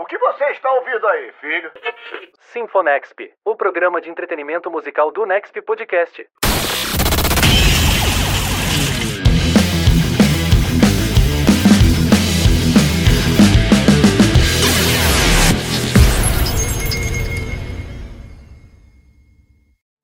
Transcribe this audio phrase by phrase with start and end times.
[0.00, 1.70] O que você está ouvindo aí, filho?
[2.40, 6.26] Sinfonexp, o programa de entretenimento musical do Nexp Podcast.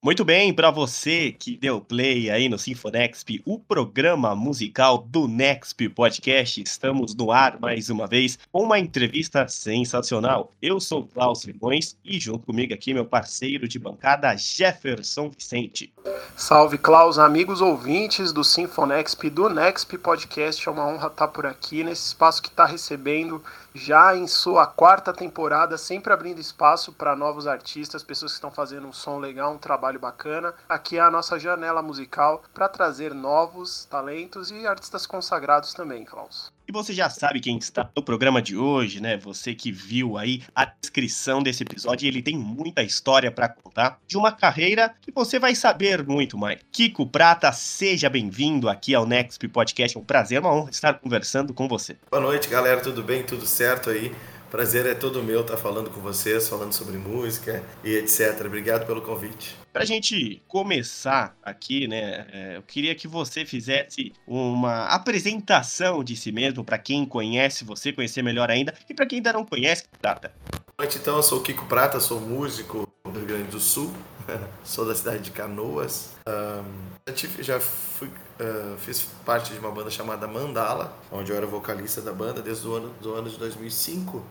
[0.07, 5.89] Muito bem, para você que deu play aí no Sinfonexp, o programa musical do Nexp
[5.89, 10.53] Podcast, estamos no ar mais uma vez com uma entrevista sensacional.
[10.63, 15.93] Eu sou Klaus Simões e junto comigo aqui meu parceiro de bancada Jefferson Vicente.
[16.37, 20.69] Salve Klaus, amigos ouvintes do Sinfonexp do Nexp Podcast.
[20.69, 23.43] É uma honra estar por aqui nesse espaço que está recebendo
[23.77, 28.89] já em sua quarta temporada, sempre abrindo espaço para novos artistas, pessoas que estão fazendo
[28.89, 30.55] um som legal, um trabalho bacana.
[30.67, 36.56] Aqui é a nossa janela musical para trazer novos talentos e artistas consagrados também, Klaus.
[36.69, 39.17] E você já sabe quem está no programa de hoje, né?
[39.19, 44.17] Você que viu aí a descrição desse episódio, ele tem muita história para contar de
[44.17, 46.59] uma carreira que você vai saber muito mais.
[46.73, 49.97] Kiko Prata, seja bem-vindo aqui ao Next Podcast.
[49.97, 51.97] É um prazer, uma honra estar conversando com você.
[52.11, 52.81] Boa noite, galera.
[52.81, 53.23] Tudo bem?
[53.23, 54.13] Tudo certo aí?
[54.51, 58.43] Prazer é todo meu estar falando com vocês, falando sobre música e etc.
[58.47, 59.57] Obrigado pelo convite.
[59.73, 66.17] Para a gente começar aqui, né, é, eu queria que você fizesse uma apresentação de
[66.17, 69.85] si mesmo para quem conhece você, conhecer melhor ainda, e para quem ainda não conhece,
[70.01, 70.33] Prata.
[70.79, 71.17] Noite, então.
[71.17, 73.91] Eu sou o Kiko Prata, sou músico do Rio Grande do Sul,
[74.63, 76.11] sou da cidade de Canoas.
[76.29, 82.03] Um, já fui, uh, fiz parte de uma banda chamada Mandala, onde eu era vocalista
[82.03, 84.19] da banda desde o ano, do ano de 2005.
[84.19, 84.25] Uh,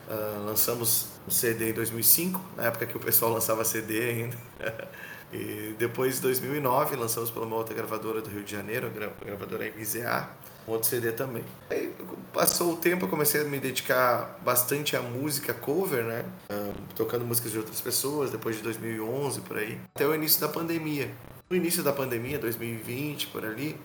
[0.45, 4.37] lançamos um CD em 2005, na época que o pessoal lançava CD ainda.
[5.33, 9.69] E depois, em 2009, lançamos pela uma outra gravadora do Rio de Janeiro, a gravadora
[9.75, 10.29] MZA,
[10.67, 11.43] um outro CD também.
[11.69, 11.93] Aí,
[12.33, 16.25] passou o tempo, eu comecei a me dedicar bastante à música cover, né?
[16.95, 19.79] Tocando músicas de outras pessoas, depois de 2011, por aí.
[19.93, 21.09] Até o início da pandemia.
[21.49, 23.79] No início da pandemia, 2020, por ali,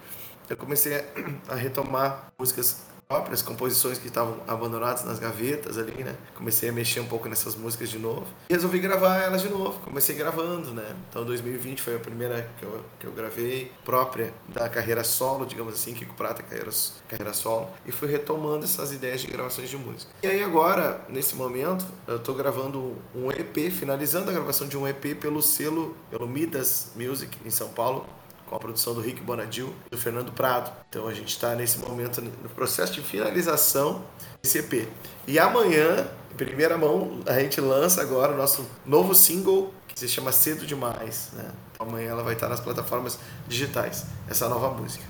[0.49, 1.05] eu comecei
[1.49, 6.15] a retomar músicas próprias composições que estavam abandonadas nas gavetas ali, né?
[6.33, 9.81] Comecei a mexer um pouco nessas músicas de novo e resolvi gravar elas de novo.
[9.81, 10.95] Comecei gravando, né?
[11.09, 15.75] Então 2020 foi a primeira que eu, que eu gravei própria da carreira solo, digamos
[15.75, 16.71] assim, Kiko Prata carreira,
[17.09, 20.13] carreira solo e fui retomando essas ideias de gravações de música.
[20.23, 24.87] E aí agora, nesse momento, eu estou gravando um EP, finalizando a gravação de um
[24.87, 28.07] EP pelo selo, pelo Midas Music em São Paulo,
[28.51, 30.73] com a produção do Rick Bonadil e do Fernando Prado.
[30.89, 34.03] Então a gente está nesse momento no processo de finalização
[34.43, 34.89] desse EP.
[35.25, 40.09] E amanhã, em primeira mão, a gente lança agora o nosso novo single que se
[40.09, 41.31] chama Cedo Demais.
[41.33, 41.49] Né?
[41.73, 45.05] Então, amanhã ela vai estar nas plataformas digitais, essa nova música.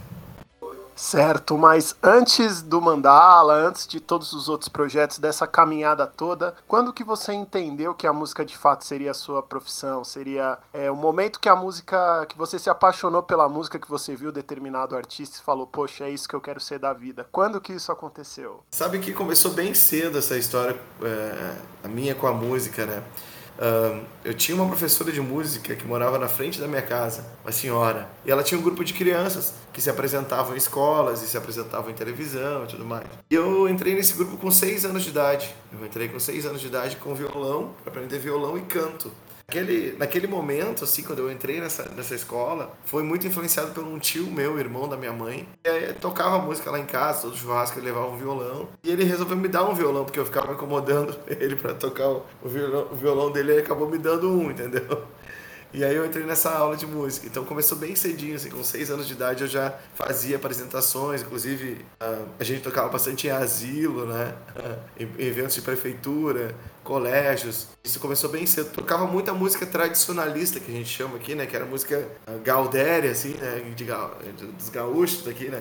[0.95, 6.93] Certo, mas antes do Mandala, antes de todos os outros projetos, dessa caminhada toda, quando
[6.93, 10.05] que você entendeu que a música de fato seria a sua profissão?
[10.05, 14.15] Seria é, o momento que a música, que você se apaixonou pela música, que você
[14.15, 17.27] viu determinado artista e falou, poxa, é isso que eu quero ser da vida.
[17.33, 18.63] Quando que isso aconteceu?
[18.71, 23.03] Sabe que começou bem cedo essa história, é, a minha com a música, né?
[23.61, 27.53] Uh, eu tinha uma professora de música que morava na frente da minha casa, uma
[27.53, 31.37] senhora, e ela tinha um grupo de crianças que se apresentavam em escolas e se
[31.37, 33.05] apresentavam em televisão e tudo mais.
[33.31, 35.55] E eu entrei nesse grupo com seis anos de idade.
[35.71, 39.13] Eu entrei com seis anos de idade com violão, para aprender violão e canto.
[39.51, 43.99] Naquele, naquele momento, assim, quando eu entrei nessa, nessa escola, foi muito influenciado por um
[43.99, 45.49] tio meu, irmão da minha mãe.
[45.65, 48.69] E tocava música lá em casa, todo churrasco ele levava um violão.
[48.85, 52.25] E ele resolveu me dar um violão, porque eu ficava incomodando ele para tocar o
[52.45, 55.03] violão, o violão dele e ele acabou me dando um, entendeu?
[55.73, 57.27] E aí eu entrei nessa aula de música.
[57.27, 61.85] Então começou bem cedinho, assim, com seis anos de idade eu já fazia apresentações, inclusive
[62.39, 64.35] a gente tocava bastante em asilo, né?
[64.99, 67.69] Em eventos de prefeitura, colégios.
[67.85, 68.71] Isso começou bem cedo.
[68.71, 71.47] Tocava muita música tradicionalista, que a gente chama aqui, né?
[71.47, 72.07] Que era música
[72.43, 73.63] gaudéria, assim, né?
[73.77, 75.61] De, dos gaúchos aqui, né?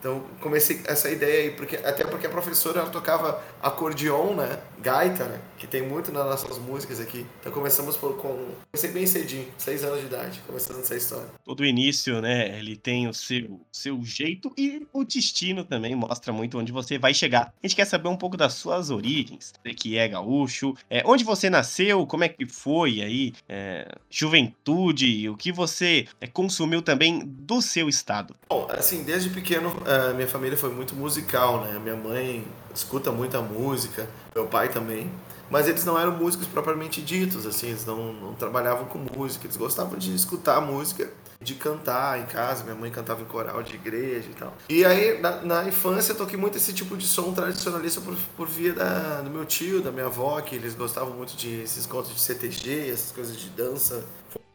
[0.00, 4.58] Então comecei essa ideia aí, porque, até porque a professora ela tocava acordeon, né?
[4.78, 5.38] Gaita, né?
[5.58, 7.26] Que tem muito nas nossas músicas aqui.
[7.38, 8.48] Então começamos por, com.
[8.72, 11.28] Comecei bem cedinho, seis anos de idade, começando essa história.
[11.44, 12.58] Todo início, né?
[12.58, 17.12] Ele tem o seu, seu jeito e o destino também mostra muito onde você vai
[17.12, 17.52] chegar.
[17.62, 21.24] A gente quer saber um pouco das suas origens, você que é gaúcho, é, onde
[21.24, 27.20] você nasceu, como é que foi aí, é, juventude, o que você é, consumiu também
[27.24, 28.34] do seu estado.
[28.48, 31.78] Bom, assim, desde pequeno a minha família foi muito musical, né?
[31.78, 35.10] Minha mãe escuta muita música, meu pai também.
[35.50, 39.56] Mas eles não eram músicos propriamente ditos, assim, eles não, não trabalhavam com música, eles
[39.56, 41.10] gostavam de escutar música
[41.42, 42.62] de cantar em casa.
[42.62, 44.54] Minha mãe cantava em coral de igreja e tal.
[44.68, 48.46] E aí, na, na infância, eu toquei muito esse tipo de som tradicionalista por, por
[48.46, 52.14] via da, do meu tio, da minha avó, que eles gostavam muito de esses contos
[52.14, 54.04] de CTG, essas coisas de dança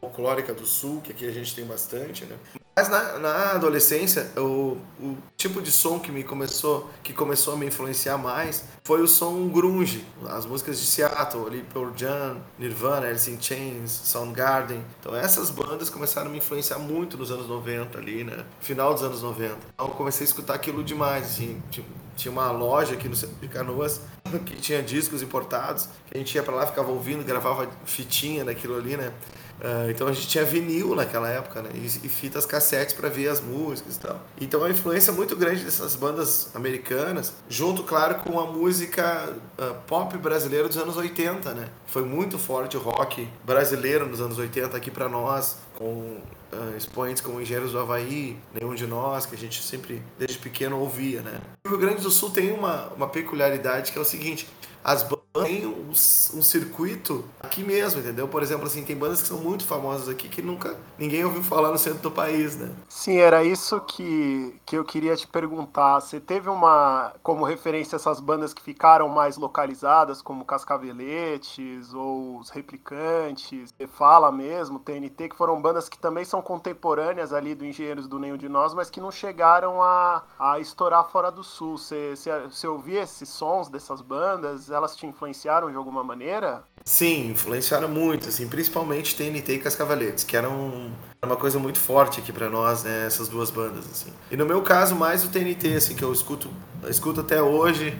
[0.00, 2.36] folclórica do sul, que aqui a gente tem bastante, né?
[2.78, 7.56] Mas na, na adolescência, o, o tipo de som que me começou, que começou a
[7.56, 13.06] me influenciar mais foi o som grunge, as músicas de Seattle, ali Pearl Jam, Nirvana,
[13.06, 14.84] Alice in Chains, Soundgarden.
[15.00, 18.44] Então essas bandas começaram a me influenciar muito nos anos 90 ali, né?
[18.60, 19.56] Final dos anos 90.
[19.72, 21.62] Então eu comecei a escutar aquilo demais, assim,
[22.14, 24.02] tinha uma loja aqui no centro de Canoas
[24.44, 28.98] que tinha discos importados, a gente ia para lá, ficava ouvindo, gravava fitinha daquilo ali,
[28.98, 29.12] né?
[29.60, 31.70] Uh, então a gente tinha vinil naquela época, né?
[31.74, 34.20] E, e fitas cassetes para ver as músicas e tal.
[34.40, 40.16] Então a influência muito grande dessas bandas americanas, junto, claro, com a música uh, pop
[40.18, 41.68] brasileira dos anos 80, né?
[41.86, 46.20] Foi muito forte o rock brasileiro nos anos 80 aqui para nós, com
[46.52, 50.78] uh, expoentes como Engenheiros do Havaí, Nenhum de Nós, que a gente sempre, desde pequeno,
[50.78, 51.40] ouvia, né?
[51.66, 54.48] O Rio Grande do Sul tem uma, uma peculiaridade que é o seguinte,
[54.84, 58.28] as bandas têm um, um, circuito aqui mesmo, entendeu?
[58.28, 61.70] Por exemplo, assim, tem bandas que são muito famosas aqui que nunca ninguém ouviu falar
[61.70, 62.70] no centro do país, né?
[62.88, 66.00] Sim, era isso que, que eu queria te perguntar.
[66.00, 72.50] Você teve uma como referência essas bandas que ficaram mais localizadas, como Cascaveletes ou os
[72.50, 78.06] Replicantes, você fala mesmo, TNT, que foram bandas que também são contemporâneas ali do Engenheiros
[78.06, 81.78] do Nenhum de Nós, mas que não chegaram a, a estourar fora do Sul.
[81.78, 84.70] Você, você, você ouvia esses sons dessas bandas?
[84.70, 85.25] Elas te influenciaram?
[85.26, 86.62] Influenciaram de alguma maneira?
[86.84, 90.92] Sim, influenciaram muito, assim, principalmente TNT e Cascavaletes, que eram
[91.24, 94.12] uma coisa muito forte aqui para nós, né, essas duas bandas, assim.
[94.30, 96.48] E no meu caso, mais o TNT, assim, que eu escuto,
[96.88, 97.98] escuto até hoje,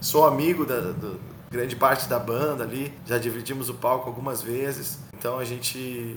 [0.00, 1.10] sou amigo da, da,
[1.50, 6.16] grande parte da banda ali, já dividimos o palco algumas vezes, então a gente,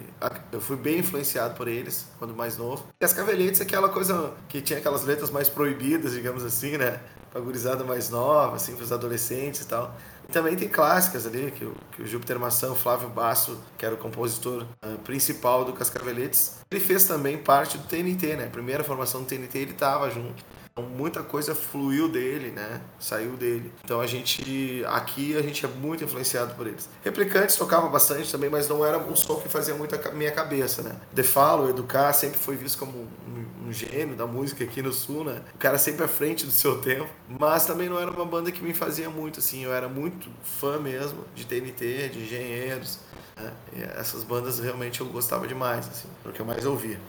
[0.51, 2.85] eu fui bem influenciado por eles quando mais novo.
[2.89, 6.99] E Cascaveletes é aquela coisa que tinha aquelas letras mais proibidas, digamos assim, né,
[7.33, 9.93] pra gurizada mais nova, assim, pros adolescentes e tal.
[10.29, 13.95] E também tem clássicas ali, que que o Júpiter Maçã, o Flávio Basso, que era
[13.95, 18.45] o compositor uh, principal do Cascaveletes, ele fez também parte do TNT, né?
[18.45, 20.43] A primeira formação do TNT ele tava junto.
[20.75, 22.81] Então, muita coisa fluiu dele, né?
[22.99, 23.71] Saiu dele.
[23.83, 26.89] Então a gente aqui a gente é muito influenciado por eles.
[27.03, 30.81] Replicantes tocava bastante também, mas não era um som que fazia muito a minha cabeça,
[30.81, 30.95] né?
[31.11, 35.23] De Falo, Educar sempre foi visto como um, um gênio da música aqui no sul,
[35.23, 35.43] né?
[35.53, 38.63] O cara sempre à frente do seu tempo, mas também não era uma banda que
[38.63, 42.97] me fazia muito assim, eu era muito fã mesmo de TNT, de engenheiros.
[43.35, 43.51] Né?
[43.97, 46.99] essas bandas realmente eu gostava demais, assim, era o que eu mais ouvia.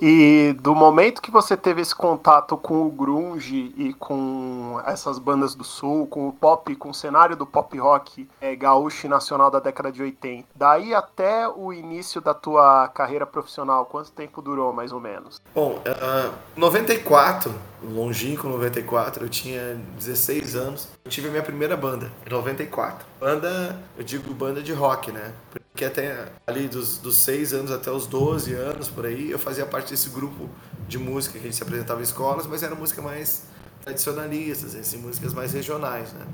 [0.00, 5.54] E do momento que você teve esse contato com o grunge e com essas bandas
[5.54, 9.60] do sul, com o pop, com o cenário do pop rock é, gaúcho nacional da
[9.60, 14.92] década de 80, daí até o início da tua carreira profissional, quanto tempo durou mais
[14.92, 15.40] ou menos?
[15.54, 22.10] Bom, uh, 94, longínquo 94, eu tinha 16 anos, eu tive a minha primeira banda,
[22.26, 23.06] em 94.
[23.20, 25.32] Banda, eu digo banda de rock, né?
[25.74, 29.66] que até ali dos, dos 6 anos até os 12 anos, por aí, eu fazia
[29.66, 30.48] parte desse grupo
[30.86, 33.42] de música que a gente se apresentava em escolas, mas era música mais
[33.82, 36.24] tradicionalistas, assim, músicas mais regionais, né?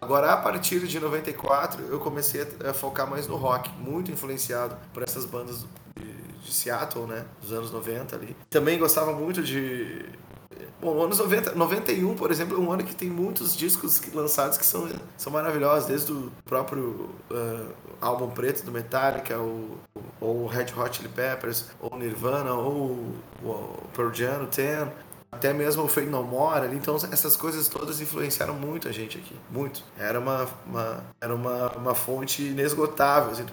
[0.00, 5.02] Agora, a partir de 94, eu comecei a, focar mais no rock, muito influenciado por
[5.02, 5.64] essas bandas
[5.96, 6.12] de,
[6.44, 8.36] de Seattle, né, dos anos 90 ali.
[8.48, 10.04] Também gostava muito de
[10.80, 14.64] Bom, anos 90, 91, por exemplo, é um ano que tem muitos discos lançados que
[14.64, 19.78] são, são maravilhosos, desde o próprio uh, álbum preto do Metallica, ou,
[20.20, 23.14] ou Red Hot Chili Peppers, ou Nirvana, ou
[23.44, 24.90] o Pearl Jam, Ten,
[25.32, 29.16] até mesmo o Fade No More ali, então essas coisas todas influenciaram muito a gente
[29.16, 29.82] aqui, muito.
[29.98, 33.46] Era uma, uma era uma, uma fonte inesgotável, assim,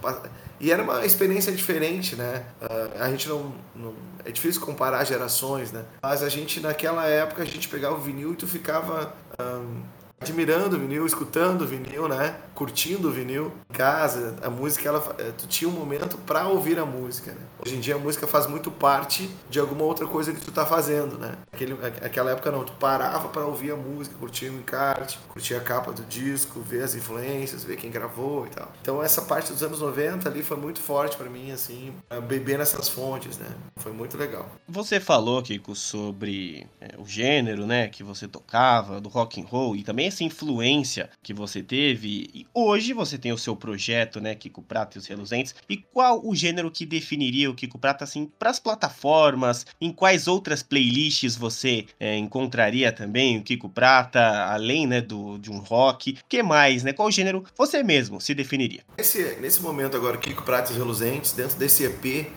[0.60, 2.46] e era uma experiência diferente, né?
[2.62, 3.94] Uh, a gente não, não,
[4.26, 5.86] é difícil comparar gerações, né?
[6.02, 9.84] Mas a gente naquela época a gente pegava o vinil e tu ficava um,
[10.20, 12.36] admirando o vinil, escutando o vinil, né?
[12.56, 14.36] Curtindo o vinil em casa.
[14.42, 17.42] A música, ela, eh, tu tinha um momento para ouvir a música, né?
[17.64, 20.66] Hoje em dia a música faz muito parte de alguma outra coisa que tu tá
[20.66, 21.36] fazendo, né?
[21.52, 25.60] Aquele, aquela época não, tu parava para ouvir a música, curtir o encarte, curtir a
[25.60, 28.72] capa do disco, ver as influências, ver quem gravou e tal.
[28.82, 31.94] Então essa parte dos anos 90 ali foi muito forte para mim, assim,
[32.28, 33.48] beber nessas fontes, né?
[33.76, 34.50] Foi muito legal.
[34.68, 39.76] Você falou, Kiko, sobre é, o gênero, né, que você tocava, do rock and roll
[39.76, 42.30] e também essa influência que você teve.
[42.34, 46.26] E hoje você tem o seu projeto, né, Kiko Prata e os Reluzentes, e qual
[46.26, 51.36] o gênero que definiria o Kiko Prata, assim, para as plataformas, em quais outras playlists
[51.36, 56.84] você é, encontraria também o Kiko Prata, além, né, do, de um rock, que mais,
[56.84, 58.82] né, qual gênero você mesmo se definiria?
[58.98, 62.28] Nesse, nesse momento agora, Kiko Prata e os Reluzentes, dentro desse EP,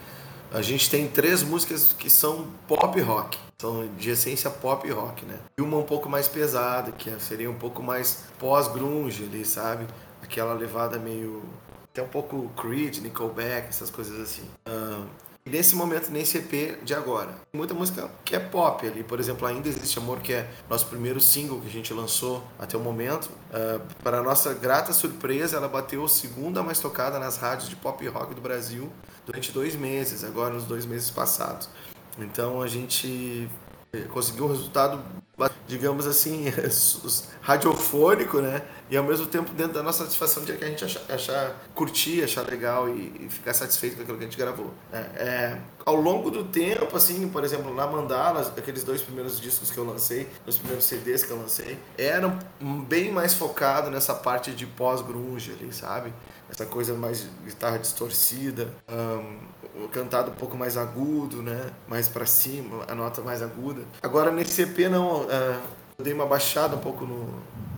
[0.52, 3.38] a gente tem três músicas que são pop rock.
[3.60, 5.38] São de essência pop rock, né?
[5.58, 9.86] E uma um pouco mais pesada, que seria um pouco mais pós-grunge ali, sabe?
[10.22, 11.42] Aquela levada meio...
[11.92, 14.48] Até um pouco Creed, Nickelback, essas coisas assim.
[15.44, 19.02] E nesse momento, nesse EP de agora, muita música que é pop ali.
[19.02, 22.78] Por exemplo, Ainda Existe Amor, que é nosso primeiro single que a gente lançou até
[22.78, 23.26] o momento.
[23.26, 28.34] Uh, para nossa grata surpresa, ela bateu segunda mais tocada nas rádios de pop rock
[28.34, 28.90] do Brasil
[29.26, 31.68] durante dois meses, agora nos dois meses passados.
[32.20, 33.48] Então a gente
[33.92, 35.02] eh, conseguiu um resultado,
[35.66, 36.46] digamos assim,
[37.40, 38.62] radiofônico, né?
[38.90, 42.24] E ao mesmo tempo dentro da nossa satisfação de que a gente achar, achar curtir,
[42.24, 44.74] achar legal e, e, ficar satisfeito com aquilo que a gente gravou.
[44.92, 49.70] É, é, ao longo do tempo, assim, por exemplo, na Mandala, aqueles dois primeiros discos
[49.70, 52.36] que eu lancei, os primeiros CDs que eu lancei, eram
[52.88, 56.12] bem mais focado nessa parte de pós-grunge ali, sabe?
[56.50, 61.70] Essa coisa mais guitarra distorcida, um, cantado um pouco mais agudo, né?
[61.86, 63.82] Mais para cima, a nota mais aguda.
[64.02, 65.60] Agora nesse EP não, uh,
[65.98, 67.28] eu dei uma baixada um pouco no,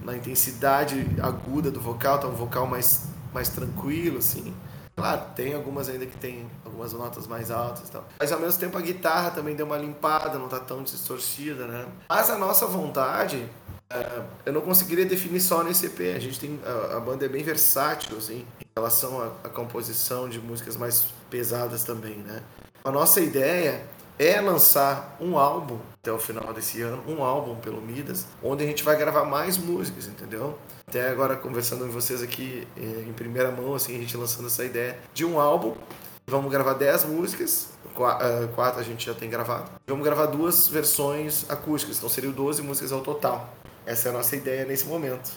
[0.04, 4.54] na intensidade aguda do vocal, tá um vocal mais, mais tranquilo, assim.
[4.94, 8.04] Claro, tem algumas ainda que tem algumas notas mais altas e tal.
[8.18, 11.86] Mas ao mesmo tempo a guitarra também deu uma limpada, não tá tão distorcida, né?
[12.08, 13.48] Mas a nossa vontade,
[13.88, 16.14] é, eu não conseguiria definir só nesse EP.
[16.14, 16.60] A gente tem.
[16.64, 21.84] A, a banda é bem versátil, assim, em relação à composição de músicas mais pesadas
[21.84, 22.42] também, né?
[22.84, 23.80] A nossa ideia
[24.18, 28.66] é lançar um álbum até o final desse ano, um álbum pelo Midas, onde a
[28.66, 30.58] gente vai gravar mais músicas, entendeu?
[30.86, 34.64] Até agora conversando com vocês aqui eh, em primeira mão, assim, a gente lançando essa
[34.64, 35.74] ideia de um álbum.
[36.26, 39.70] Vamos gravar 10 músicas, eh, quatro a gente já tem gravado.
[39.86, 43.48] Vamos gravar duas versões acústicas, então seriam 12 músicas ao total.
[43.86, 45.32] Essa é a nossa ideia nesse momento.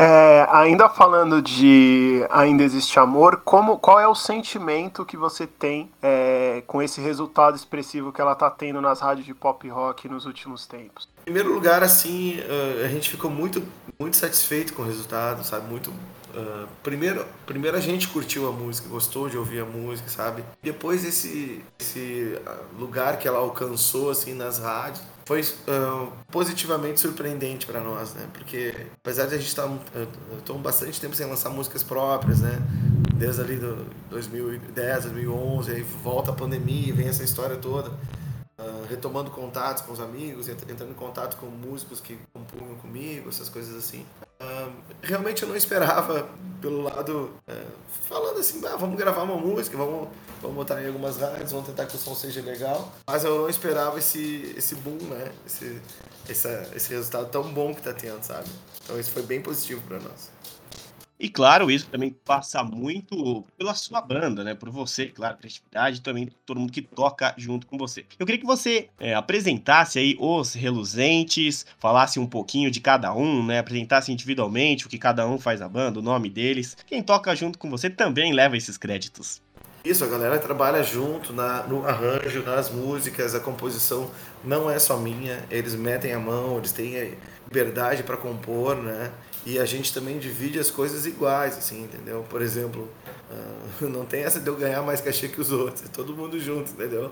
[0.00, 5.90] É, ainda falando de Ainda Existe Amor, como, qual é o sentimento que você tem
[6.00, 10.24] é, com esse resultado expressivo que ela está tendo nas rádios de pop rock nos
[10.24, 11.08] últimos tempos?
[11.22, 13.60] Em primeiro lugar, assim, eh, a gente ficou muito,
[13.98, 15.68] muito satisfeito com o resultado, sabe?
[15.68, 15.92] Muito
[16.28, 20.44] Uh, primeiro, primeiro a gente curtiu a música, gostou de ouvir a música, sabe?
[20.62, 22.38] Depois esse, esse
[22.78, 28.26] lugar que ela alcançou assim nas rádios, foi uh, positivamente surpreendente para nós, né?
[28.32, 32.58] Porque apesar de a gente estar tá, uh, bastante tempo sem lançar músicas próprias, né?
[33.14, 37.90] Desde ali do 2010, 2011, aí volta a pandemia, vem essa história toda.
[37.90, 43.50] Uh, retomando contatos com os amigos, entrando em contato com músicos que compunham comigo, essas
[43.50, 44.06] coisas assim.
[45.02, 46.28] Realmente eu não esperava,
[46.60, 47.72] pelo lado, uh,
[48.08, 50.08] falando assim, ah, vamos gravar uma música, vamos,
[50.40, 53.48] vamos botar em algumas rádios, vamos tentar que o som seja legal, mas eu não
[53.48, 55.32] esperava esse, esse boom, né?
[55.46, 55.80] Esse,
[56.28, 58.48] esse resultado tão bom que tá tendo, sabe?
[58.84, 60.30] Então isso foi bem positivo para nós.
[61.20, 64.54] E claro, isso também passa muito pela sua banda, né?
[64.54, 68.04] Por você, claro, criatividade, também todo mundo que toca junto com você.
[68.18, 73.44] Eu queria que você é, apresentasse aí os reluzentes, falasse um pouquinho de cada um,
[73.44, 73.58] né?
[73.58, 76.76] Apresentasse individualmente o que cada um faz na banda, o nome deles.
[76.86, 79.42] Quem toca junto com você também leva esses créditos.
[79.84, 84.10] Isso, a galera trabalha junto na, no arranjo, nas músicas, a composição
[84.44, 87.14] não é só minha, eles metem a mão, eles têm
[87.46, 89.10] liberdade para compor, né?
[89.48, 92.22] E a gente também divide as coisas iguais, assim, entendeu?
[92.28, 92.86] Por exemplo,
[93.80, 96.38] uh, não tem essa de eu ganhar mais cachê que os outros, é todo mundo
[96.38, 97.06] junto, entendeu?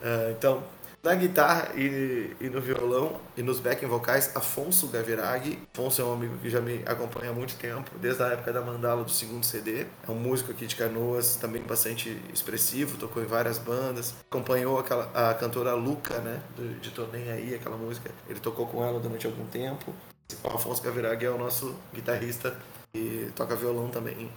[0.00, 0.62] Uh, então,
[1.02, 5.58] na guitarra e, e, no violão e nos backing vocais, Afonso Gavirag.
[5.74, 8.60] Afonso é um amigo que já me acompanha há muito tempo, desde a época da
[8.60, 9.84] Mandala do segundo CD.
[10.06, 14.14] É um músico aqui de Canoas, também bastante expressivo, tocou em várias bandas.
[14.30, 16.40] Acompanhou aquela, a cantora Luca, né,
[16.80, 18.12] de Tô Nem Aí, aquela música.
[18.28, 19.92] Ele tocou com ela durante algum tempo.
[20.42, 20.82] O Afonso
[21.24, 22.56] é o nosso guitarrista
[22.94, 24.30] e toca violão também.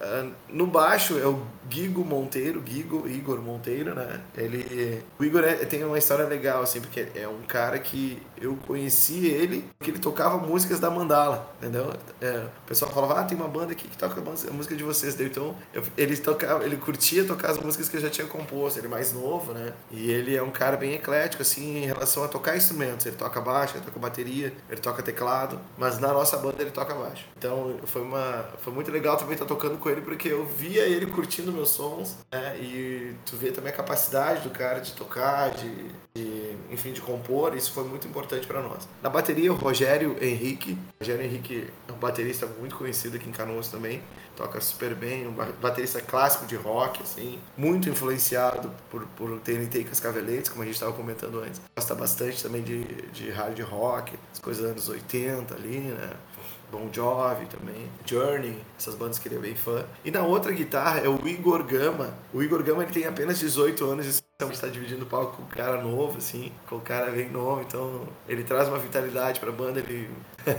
[0.00, 4.20] Uh, no baixo é o Gigo Monteiro, Gigo, Igor Monteiro, né?
[4.36, 8.56] Ele, o Igor é, tem uma história legal, assim, porque é um cara que eu
[8.66, 11.92] conheci ele porque ele tocava músicas da Mandala, entendeu?
[12.20, 15.18] É, o pessoal falava, ah, tem uma banda aqui que toca a música de vocês.
[15.20, 18.86] Então, eu, ele, tocava, ele curtia tocar as músicas que eu já tinha composto, ele
[18.86, 19.72] é mais novo, né?
[19.90, 23.06] E ele é um cara bem eclético, assim, em relação a tocar instrumentos.
[23.06, 26.94] Ele toca baixo, ele toca bateria, ele toca teclado, mas na nossa banda ele toca
[26.94, 27.24] baixo.
[27.36, 31.06] Então, foi, uma, foi muito legal também estar tocando com ele porque eu via ele
[31.06, 32.58] curtindo meus sons, né?
[32.58, 35.70] E tu vê também a capacidade do cara de tocar, de,
[36.14, 38.88] de enfim, de compor, isso foi muito importante para nós.
[39.02, 40.78] Na bateria, o Rogério Henrique.
[41.00, 44.02] Rogério Henrique é um baterista muito conhecido aqui em Canoas também
[44.38, 49.84] toca super bem, um baterista clássico de rock, assim, muito influenciado por, por TNT e
[49.84, 51.60] Cascaveletes, como a gente estava comentando antes.
[51.76, 56.10] Gosta bastante também de, de hard rock, as coisas dos anos 80 ali, né?
[56.70, 59.84] Bon Jovi também, Journey, essas bandas que ele é bem fã.
[60.04, 62.14] E na outra guitarra é o Igor Gama.
[62.32, 64.22] O Igor Gama ele tem apenas 18 anos e
[64.52, 68.06] está dividindo o palco com o cara novo, assim, com o cara bem novo, então
[68.28, 70.08] ele traz uma vitalidade para a banda, ele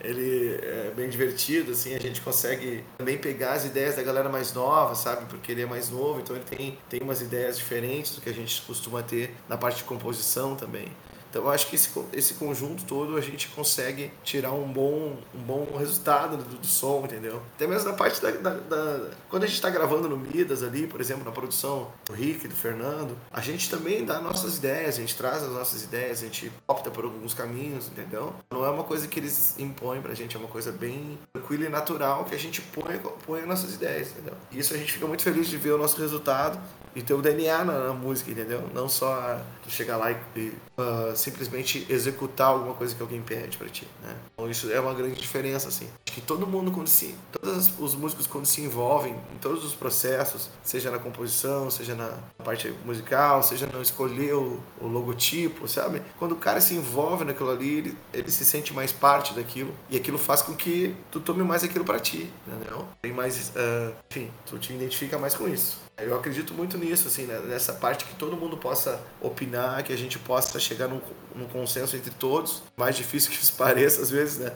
[0.00, 4.52] ele é bem divertido, assim, a gente consegue também pegar as ideias da galera mais
[4.52, 5.26] nova, sabe?
[5.26, 8.32] Porque ele é mais novo, então ele tem, tem umas ideias diferentes do que a
[8.32, 10.88] gente costuma ter na parte de composição também.
[11.36, 15.76] Então acho que esse, esse conjunto todo a gente consegue tirar um bom, um bom
[15.78, 17.42] resultado do, do som, entendeu?
[17.54, 18.30] Até mesmo na parte da.
[18.30, 22.12] da, da quando a gente está gravando no Midas ali, por exemplo, na produção do
[22.12, 26.20] Rick, do Fernando, a gente também dá nossas ideias, a gente traz as nossas ideias,
[26.20, 28.34] a gente opta por alguns caminhos, entendeu?
[28.50, 31.68] Não é uma coisa que eles impõem pra gente, é uma coisa bem tranquila e
[31.68, 34.34] natural que a gente põe, põe as nossas ideias, entendeu?
[34.50, 36.58] E isso a gente fica muito feliz de ver o nosso resultado
[36.96, 38.64] e ter o DNA na, na música, entendeu?
[38.72, 39.38] Não só
[39.68, 44.16] chegar lá e, e uh, simplesmente executar alguma coisa que alguém pede para ti, né?
[44.32, 45.88] Então isso é uma grande diferença, assim.
[46.06, 49.74] Acho que todo mundo quando se, todos os músicos quando se envolvem em todos os
[49.74, 56.00] processos, seja na composição, seja na parte musical, seja no escolher o, o logotipo, sabe?
[56.18, 59.98] Quando o cara se envolve naquilo ali, ele, ele se sente mais parte daquilo e
[59.98, 62.88] aquilo faz com que tu tome mais aquilo para ti, entendeu?
[63.02, 65.85] Tem mais, uh, enfim, tu te identifica mais com isso.
[65.98, 67.38] Eu acredito muito nisso, assim, né?
[67.46, 71.00] nessa parte que todo mundo possa opinar, que a gente possa chegar num,
[71.34, 72.62] num consenso entre todos.
[72.76, 74.52] Mais difícil que isso pareça, às vezes, né?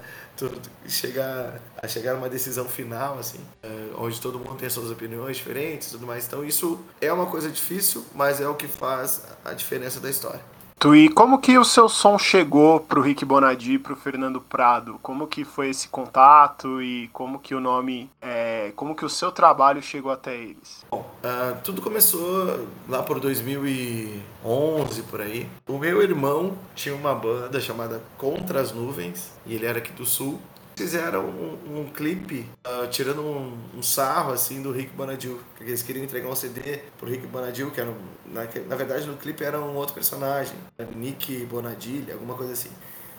[0.86, 5.88] Chegar a chegar numa decisão final, assim, é, onde todo mundo tem suas opiniões diferentes
[5.88, 6.26] e tudo mais.
[6.26, 10.40] Então, isso é uma coisa difícil, mas é o que faz a diferença da história.
[10.82, 14.98] E como que o seu som chegou pro Rick Bonadi e pro Fernando Prado?
[15.02, 19.30] Como que foi esse contato e como que o nome, é, como que o seu
[19.30, 20.82] trabalho chegou até eles?
[20.90, 25.46] Bom, uh, tudo começou lá por 2011 por aí.
[25.68, 30.06] O meu irmão tinha uma banda chamada Contra as Nuvens e ele era aqui do
[30.06, 30.40] Sul
[30.80, 35.82] fizeram um, um clipe uh, tirando um, um, sarro assim do Rick Bonadil, que eles
[35.82, 37.92] queriam entregar um CD pro Rick Bonadil, que era
[38.24, 40.54] na, na verdade no clipe era um outro personagem,
[40.96, 42.70] Nick Bonadilha, alguma coisa assim.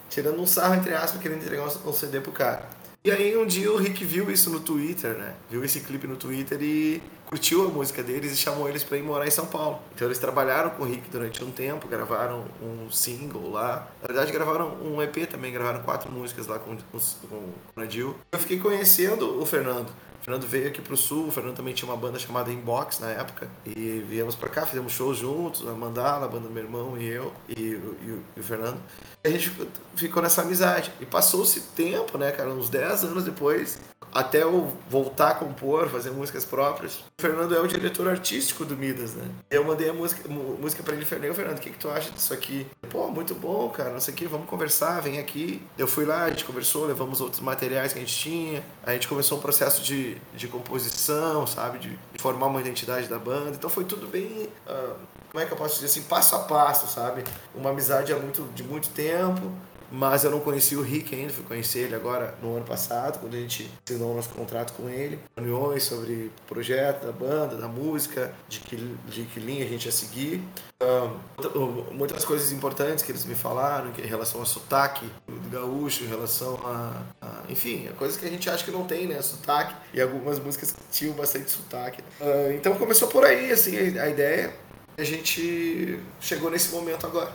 [0.10, 2.68] Tirando um sarro entre aspas, querendo entregar um, um CD pro cara.
[3.04, 5.36] E aí um dia o Rick viu isso no Twitter, né?
[5.48, 7.00] Viu esse clipe no Twitter e
[7.32, 9.80] curtiu a música deles e chamou eles para ir morar em São Paulo.
[9.96, 13.88] Então eles trabalharam com o Rick durante um tempo, gravaram um single lá.
[14.02, 18.16] Na verdade gravaram um EP também, gravaram quatro músicas lá com, com, com o Nadil.
[18.34, 19.88] Eu fiquei conhecendo o Fernando.
[19.88, 23.10] O Fernando veio aqui pro sul, o Fernando também tinha uma banda chamada Inbox na
[23.10, 23.50] época.
[23.66, 27.08] E viemos para cá, fizemos shows juntos, a Mandala, a banda do meu irmão e
[27.08, 28.78] eu, e, e, e o Fernando.
[29.24, 29.52] E a gente
[29.96, 30.92] ficou nessa amizade.
[31.00, 33.80] E passou-se tempo, né, cara, uns 10 anos depois,
[34.14, 36.96] até eu voltar a compor, fazer músicas próprias.
[36.96, 39.26] O Fernando é o diretor artístico do Midas, né?
[39.50, 42.12] Eu mandei a música, música pra ele e falei, Fernando, o que, que tu acha
[42.12, 42.68] disso aqui?
[42.90, 45.62] Pô, muito bom, cara, não sei o que, vamos conversar, vem aqui.
[45.78, 49.08] Eu fui lá, a gente conversou, levamos outros materiais que a gente tinha, a gente
[49.08, 51.80] começou um processo de, de composição, sabe?
[51.80, 53.52] De, de formar uma identidade da banda.
[53.52, 54.50] Então foi tudo bem.
[54.68, 54.96] Uh,
[55.30, 56.02] como é que eu posso dizer assim?
[56.04, 57.24] Passo a passo, sabe?
[57.56, 59.52] Uma amizade muito, de muito tempo
[59.92, 63.36] mas eu não conhecia o Rick ainda, fui conhecer ele agora no ano passado, quando
[63.36, 65.20] a gente assinou o nosso contrato com ele.
[65.36, 68.76] Reuniões sobre projeto da banda, da música, de que,
[69.08, 70.42] de que linha a gente ia seguir.
[70.82, 76.08] Um, muitas coisas importantes que eles me falaram em relação ao sotaque do gaúcho, em
[76.08, 80.02] relação a, a, enfim, coisas que a gente acha que não tem, né, sotaque, e
[80.02, 82.02] algumas músicas tinham bastante sotaque.
[82.20, 84.56] Uh, então começou por aí, assim, a, a ideia,
[84.98, 87.32] a gente chegou nesse momento agora.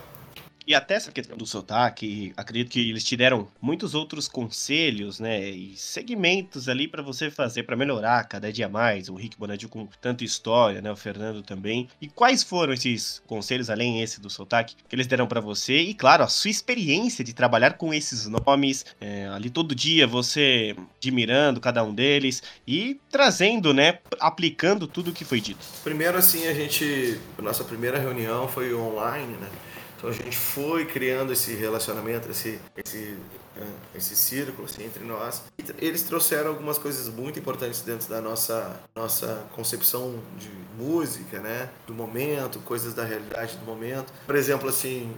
[0.67, 5.49] E até essa questão do sotaque, acredito que eles te deram muitos outros conselhos, né,
[5.49, 9.07] e segmentos ali para você fazer para melhorar cada dia mais.
[9.07, 11.87] O Rick Bonadil com tanta história, né, o Fernando também.
[12.01, 15.79] E quais foram esses conselhos além esse do sotaque que eles deram para você?
[15.79, 20.75] E claro, a sua experiência de trabalhar com esses nomes, é, ali todo dia você
[20.97, 25.65] admirando cada um deles e trazendo, né, aplicando tudo o que foi dito.
[25.81, 29.47] Primeiro assim, a gente, nossa primeira reunião foi online, né?
[29.97, 33.17] Então a gente foi criando esse relacionamento, esse, esse,
[33.95, 35.43] esse círculo assim, entre nós.
[35.79, 41.69] Eles trouxeram algumas coisas muito importantes dentro da nossa, nossa concepção de música, né?
[41.85, 44.13] Do momento, coisas da realidade do momento.
[44.25, 45.15] Por exemplo, assim,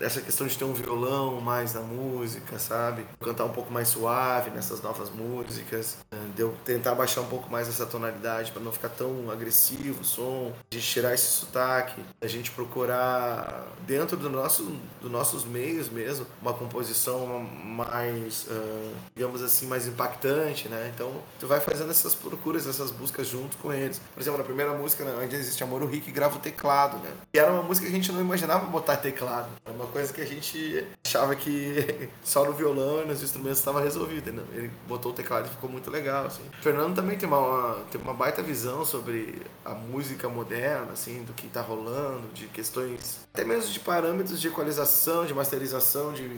[0.00, 3.04] essa questão de ter um violão mais na música, sabe?
[3.20, 5.96] Cantar um pouco mais suave nessas novas músicas.
[6.10, 6.18] Né?
[6.36, 10.04] De eu tentar baixar um pouco mais essa tonalidade para não ficar tão agressivo o
[10.04, 10.52] som.
[10.70, 12.02] De tirar esse sotaque.
[12.20, 14.64] A gente procurar, dentro do nosso,
[15.00, 17.40] dos nossos meios mesmo, uma composição
[17.72, 20.92] mais, uh, digamos assim, mais impactante, né?
[20.94, 24.00] Então, tu vai fazendo essas procuras, essas buscas junto com eles.
[24.14, 27.10] Por exemplo, na primeira música, né, Onde Existe Amor, o Rick grava o teclado, né?
[27.32, 29.48] E era uma música que a gente não imaginava botar teclado.
[29.64, 33.80] Era uma coisa que a gente achava que só no violão e nos instrumentos estava
[33.80, 34.42] resolvido, né?
[34.52, 36.42] Ele botou o teclado e ficou muito legal, assim.
[36.58, 41.32] O Fernando também tem uma, tem uma baita visão sobre a música moderna, assim, do
[41.32, 46.28] que tá rolando, de questões até mesmo de parâmetros de equalização, de masterização, de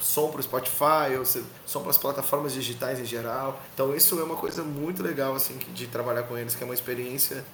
[0.00, 3.60] som para o Spotify, ou som para as plataformas digitais em geral.
[3.74, 6.74] Então isso é uma coisa muito legal assim de trabalhar com eles, que é uma
[6.74, 7.44] experiência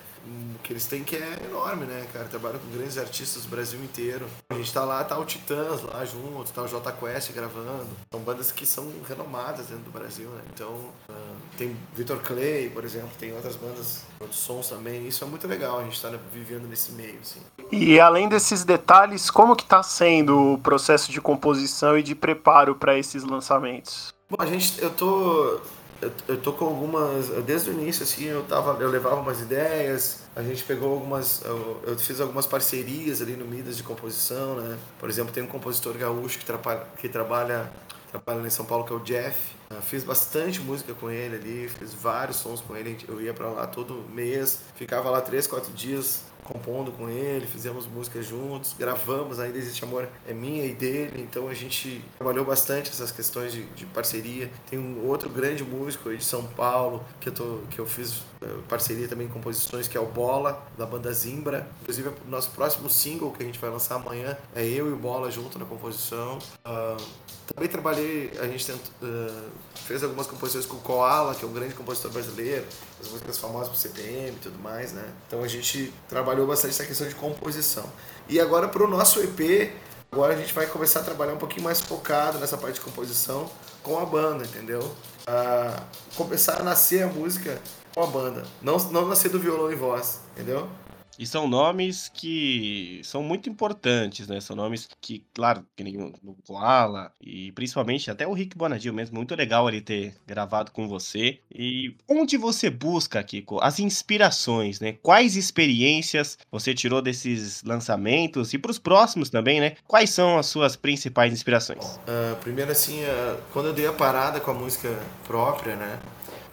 [0.62, 2.26] que eles têm que é enorme, né, cara?
[2.26, 4.26] Trabalham com grandes artistas do Brasil inteiro.
[4.50, 7.86] A gente tá lá, tá o Titãs lá junto, tá o J Quest gravando.
[8.10, 10.42] São bandas que são renomadas dentro do Brasil, né?
[10.52, 10.72] Então,
[11.08, 15.06] uh, tem Victor Clay, por exemplo, tem outras bandas, outros sons também.
[15.06, 17.40] Isso é muito legal, a gente tá vivendo nesse meio, assim.
[17.70, 22.74] E além desses detalhes, como que tá sendo o processo de composição e de preparo
[22.74, 24.14] para esses lançamentos?
[24.28, 25.60] Bom, a gente, eu tô
[26.00, 30.20] eu, eu tô com algumas desde o início assim eu tava eu levava umas ideias
[30.34, 34.78] a gente pegou algumas eu, eu, fiz algumas parcerias ali no Midas de composição né?
[34.98, 37.70] Por exemplo tem um compositor gaúcho que trabalha que trabalha
[38.10, 39.56] trabalha em São Paulo que é o Jeff.
[39.82, 43.66] Fiz bastante música com ele ali fiz vários sons com ele eu ia para lá
[43.66, 49.58] todo mês ficava lá três quatro dias compondo com ele, fizemos música juntos, gravamos, ainda
[49.58, 53.86] existe amor é minha e dele, então a gente trabalhou bastante essas questões de, de
[53.86, 54.50] parceria.
[54.68, 58.46] Tem um outro grande músico de São Paulo que eu, tô, que eu fiz eh,
[58.68, 61.68] parceria também em composições, que é o Bola, da banda Zimbra.
[61.82, 64.96] Inclusive, o nosso próximo single que a gente vai lançar amanhã é eu e o
[64.96, 66.38] Bola junto na composição.
[66.64, 67.02] Uh,
[67.46, 69.50] também trabalhei, a gente tentou, uh,
[69.86, 72.64] fez algumas composições com o Koala, que é um grande compositor brasileiro,
[73.00, 75.04] as músicas famosas pro CPM e tudo mais, né?
[75.26, 77.84] Então a gente trabalhou bastante essa questão de composição.
[78.28, 79.72] E agora pro nosso EP,
[80.10, 83.48] agora a gente vai começar a trabalhar um pouquinho mais focado nessa parte de composição
[83.82, 84.80] com a banda, entendeu?
[84.80, 85.82] Uh,
[86.16, 87.60] começar a nascer a música
[87.94, 90.68] com a banda, não, não nascer do violão e voz, entendeu?
[91.18, 94.40] E são nomes que são muito importantes, né?
[94.40, 99.16] São nomes que, claro, que nem o Koala e principalmente até o Rick Bonadil mesmo,
[99.16, 101.40] muito legal ele ter gravado com você.
[101.52, 104.96] E onde você busca, Kiko, as inspirações, né?
[105.02, 109.76] Quais experiências você tirou desses lançamentos e para os próximos também, né?
[109.86, 111.84] Quais são as suas principais inspirações?
[111.84, 115.98] Uh, primeiro, assim, uh, quando eu dei a parada com a música própria, né?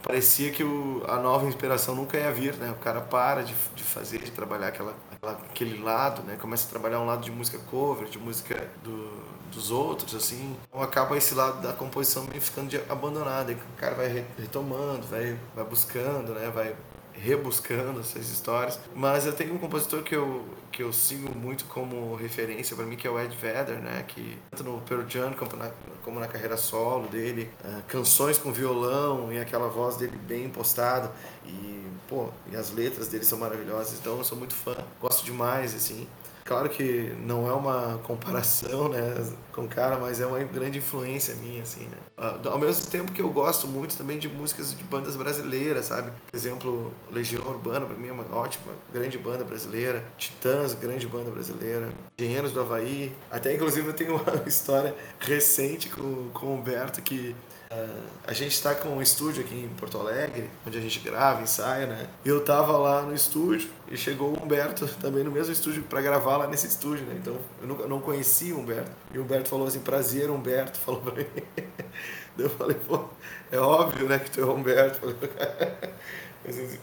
[0.03, 2.69] Parecia que o, a nova inspiração nunca ia vir, né?
[2.71, 6.37] O cara para de, de fazer, de trabalhar aquela, aquela, aquele lado, né?
[6.39, 9.09] Começa a trabalhar um lado de música cover, de música do,
[9.51, 10.55] dos outros, assim.
[10.67, 13.51] Então acaba esse lado da composição meio ficando de, abandonado.
[13.51, 16.51] E o cara vai retomando, vai, vai buscando, né?
[16.53, 16.75] Vai
[17.13, 18.79] rebuscando essas histórias.
[18.95, 22.95] Mas eu tenho um compositor que eu, que eu sigo muito como referência para mim,
[22.95, 24.03] que é o Ed Vedder, né?
[24.07, 25.71] Que tanto no Pearl Jam como na,
[26.03, 31.11] como na carreira solo dele, uh, canções com violão e aquela voz dele bem impostada.
[31.45, 33.99] E, pô, e as letras dele são maravilhosas.
[33.99, 36.07] Então eu sou muito fã, gosto demais, assim.
[36.45, 39.15] Claro que não é uma comparação, né,
[39.51, 41.97] com o cara, mas é uma grande influência minha, assim, né.
[42.17, 46.11] Uh, ao mesmo tempo que eu gosto muito também de músicas de bandas brasileiras, sabe?
[46.29, 50.03] Por exemplo, Legião Urbana, pra mim é uma ótima, grande banda brasileira.
[50.17, 51.89] Titãs, grande banda brasileira.
[52.17, 53.15] Engenheiros do Havaí.
[53.31, 57.35] Até, inclusive, eu tenho uma história recente com, com o Humberto que
[58.25, 61.85] a gente está com um estúdio aqui em Porto Alegre, onde a gente grava, ensaia,
[61.85, 62.07] né?
[62.23, 66.01] E eu tava lá no estúdio e chegou o Humberto também no mesmo estúdio para
[66.01, 67.15] gravar lá nesse estúdio, né?
[67.19, 68.91] Então eu nunca, não conhecia o Humberto.
[69.13, 71.25] E o Humberto falou assim: prazer, Humberto, falou pra mim.
[72.37, 73.05] eu falei: pô,
[73.51, 74.99] é óbvio, né, que tu é o Humberto.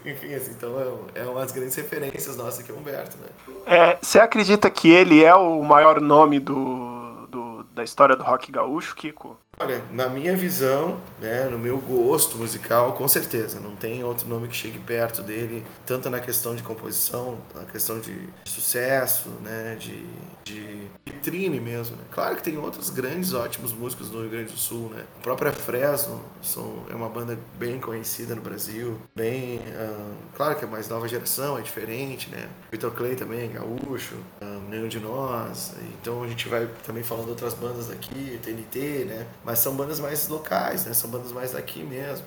[0.05, 0.75] enfim, assim, então
[1.15, 3.27] é, é uma das grandes referências nossas aqui, o Humberto, né?
[3.67, 8.53] É, você acredita que ele é o maior nome do, do da história do rock
[8.53, 9.37] gaúcho, Kiko?
[9.63, 14.49] Olha, na minha visão, né, no meu gosto musical, com certeza, não tem outro nome
[14.49, 20.07] que chegue perto dele, tanto na questão de composição, na questão de sucesso, né, de,
[20.45, 21.95] de vitrine mesmo.
[21.97, 22.05] Né?
[22.11, 25.05] Claro que tem outros grandes, ótimos músicos do Rio Grande do Sul, né?
[25.19, 30.65] A própria Fresno são, é uma banda bem conhecida no Brasil, bem, uh, claro que
[30.65, 32.49] é mais nova geração, é diferente, né?
[32.71, 35.75] Victor Clay também, gaúcho, uh, Nenhum de Nós.
[36.01, 39.27] Então a gente vai também falando de outras bandas daqui, TNT, né?
[39.45, 40.95] Mas são bandas mais locais, né?
[40.95, 42.25] São bandas mais daqui mesmo.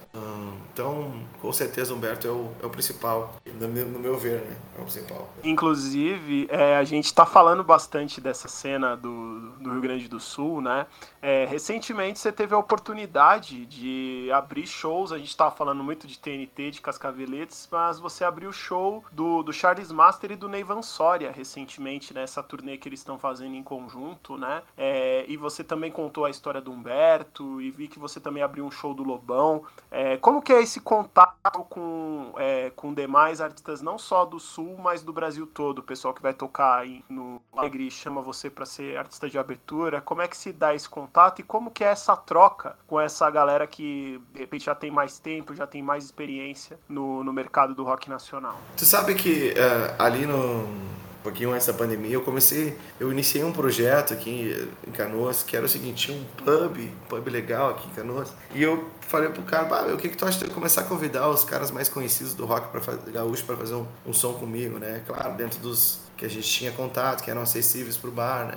[0.73, 4.57] Então, com certeza, Humberto é o, é o principal, no meu, no meu ver, né?
[4.77, 5.29] É o principal.
[5.43, 10.61] Inclusive, é, a gente está falando bastante dessa cena do, do Rio Grande do Sul,
[10.61, 10.87] né?
[11.21, 16.17] É, recentemente você teve a oportunidade de abrir shows, a gente estava falando muito de
[16.17, 20.81] TNT, de Cascaveletes, mas você abriu o show do, do Charles Master e do Neivan
[20.81, 24.63] Soria recentemente nessa turnê que eles estão fazendo em conjunto, né?
[24.75, 28.65] É, e você também contou a história do Humberto e vi que você também abriu
[28.65, 29.63] um show do Lobão.
[29.91, 34.77] É, como que é esse contato com, é, com demais artistas, não só do Sul,
[34.79, 35.79] mas do Brasil todo?
[35.79, 40.01] O pessoal que vai tocar aí no Alegre chama você para ser artista de abertura.
[40.01, 43.29] Como é que se dá esse contato e como que é essa troca com essa
[43.29, 47.75] galera que de repente já tem mais tempo, já tem mais experiência no, no mercado
[47.75, 48.57] do rock nacional?
[48.75, 50.67] Tu sabe que uh, ali no
[51.23, 55.65] pouquinho antes da pandemia, eu comecei, eu iniciei um projeto aqui em Canoas, que era
[55.65, 59.41] o seguinte, tinha um pub, um pub legal aqui em Canoas, e eu falei pro
[59.43, 62.33] cara, bah, o que que tu acha de começar a convidar os caras mais conhecidos
[62.33, 65.01] do rock para gaúcho para fazer um, um som comigo, né?
[65.07, 68.55] Claro, dentro dos que a gente tinha contato, que eram acessíveis pro bar, né?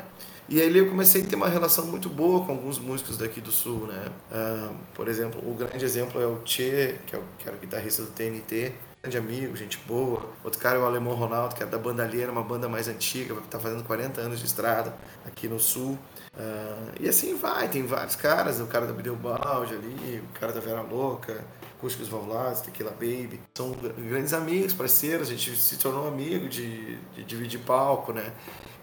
[0.48, 3.50] E aí eu comecei a ter uma relação muito boa com alguns músicos daqui do
[3.50, 4.06] sul, né?
[4.30, 7.60] Uh, por exemplo, o grande exemplo é o Che, que, é o, que era o
[7.60, 8.72] guitarrista do TNT,
[9.06, 10.28] grande amigo, gente boa.
[10.42, 13.58] Outro cara é o Alemão Ronaldo, que é da Bandalheira, uma banda mais antiga, está
[13.58, 15.96] fazendo 40 anos de estrada aqui no sul.
[16.34, 20.60] Uh, e assim vai, tem vários caras, o cara da Bilbalde ali, o cara da
[20.60, 21.44] Vera Louca,
[21.78, 23.40] Acústicos Valvulados, Tequila Baby.
[23.56, 28.32] São grandes amigos, parceiros, a gente se tornou amigo de, de dividir palco, né?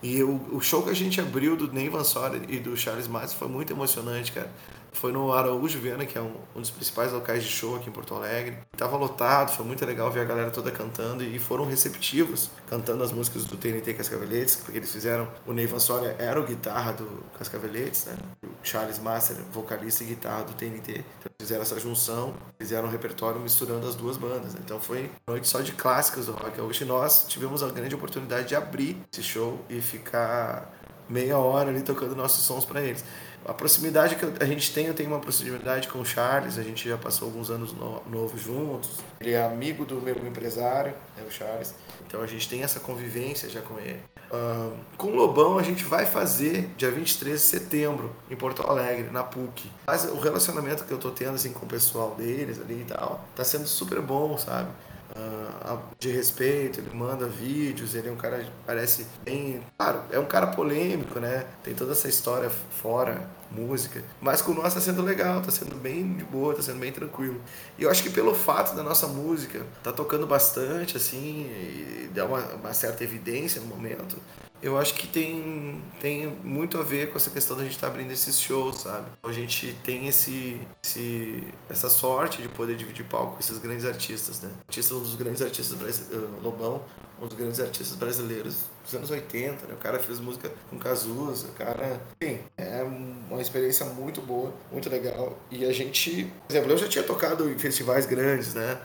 [0.01, 3.07] E o, o, show que a gente abriu do Ney Van Sora e do Charles
[3.07, 4.49] Matos foi muito emocionante, cara
[4.93, 7.91] foi no Araújo Viana, que é um, um, dos principais locais de show aqui em
[7.91, 8.57] Porto Alegre.
[8.77, 13.11] Tava lotado, foi muito legal ver a galera toda cantando e foram receptivos, cantando as
[13.11, 15.27] músicas do TNT Cascaveletes, porque eles fizeram.
[15.45, 18.15] O Neivan Soria era o guitarra do Cascaveletes, né?
[18.43, 21.03] O Charles Master, vocalista e guitarra do TNT.
[21.19, 24.53] Então fizeram essa junção, fizeram um repertório misturando as duas bandas.
[24.53, 24.61] Né?
[24.63, 26.61] Então foi uma noite só de clássicas do rock.
[26.61, 30.71] Hoje nós tivemos a grande oportunidade de abrir esse show e ficar
[31.09, 33.03] meia hora ali tocando nossos sons para eles
[33.45, 36.87] a proximidade que a gente tem, eu tenho uma proximidade com o Charles, a gente
[36.87, 38.99] já passou alguns anos no, novos juntos.
[39.19, 41.73] Ele é amigo do meu empresário, é o Charles,
[42.07, 43.99] então a gente tem essa convivência já com ele.
[44.31, 49.11] Uh, com o Lobão a gente vai fazer dia 23 de setembro em Porto Alegre,
[49.11, 49.69] na PUC.
[49.85, 53.23] Mas o relacionamento que eu tô tendo assim, com o pessoal deles ali e tal,
[53.35, 54.69] tá sendo super bom, sabe?
[55.15, 59.61] Uh, de respeito, ele manda vídeos, ele é um cara parece bem.
[59.77, 61.45] Claro, é um cara polêmico, né?
[61.63, 64.03] Tem toda essa história fora, música.
[64.21, 67.39] Mas com nós tá sendo legal, tá sendo bem de boa, tá sendo bem tranquilo.
[67.77, 72.25] E eu acho que pelo fato da nossa música tá tocando bastante, assim, e dá
[72.25, 74.17] uma, uma certa evidência no momento,
[74.63, 77.93] eu acho que tem, tem muito a ver com essa questão da gente estar tá
[77.93, 79.07] abrindo esses shows, sabe?
[79.21, 84.39] A gente tem esse, esse, essa sorte de poder dividir palco com esses grandes artistas,
[84.39, 84.49] né?
[84.65, 86.81] Artista, um dos grandes artistas brasileiros, uh, Lobão,
[87.23, 89.73] um dos grandes artistas brasileiros dos anos 80, né?
[89.73, 92.01] O cara fez música com Cazuza, o cara...
[92.21, 95.37] Enfim, é uma experiência muito boa, muito legal.
[95.49, 96.25] E a gente...
[96.47, 98.79] Por exemplo, eu já tinha tocado em festivais grandes, né?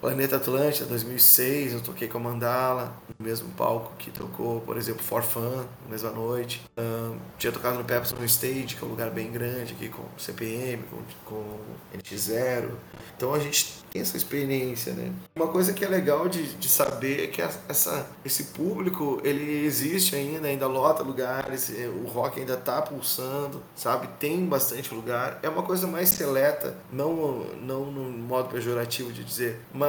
[0.00, 5.02] Planeta Atlântida, 2006, eu toquei com a Mandala, no mesmo palco que tocou, por exemplo,
[5.02, 6.62] For Fun, na mesma noite.
[6.78, 10.04] Um, tinha tocado no Pepsi no Stage, que é um lugar bem grande aqui, com
[10.16, 12.70] CPM, com, com NX0.
[13.16, 15.12] Então a gente tem essa experiência, né?
[15.34, 20.14] Uma coisa que é legal de, de saber é que essa, esse público, ele existe
[20.14, 24.08] ainda, ainda lota lugares, é, o rock ainda tá pulsando, sabe?
[24.20, 25.40] Tem bastante lugar.
[25.42, 29.87] É uma coisa mais seleta, não, não no modo pejorativo de dizer, mas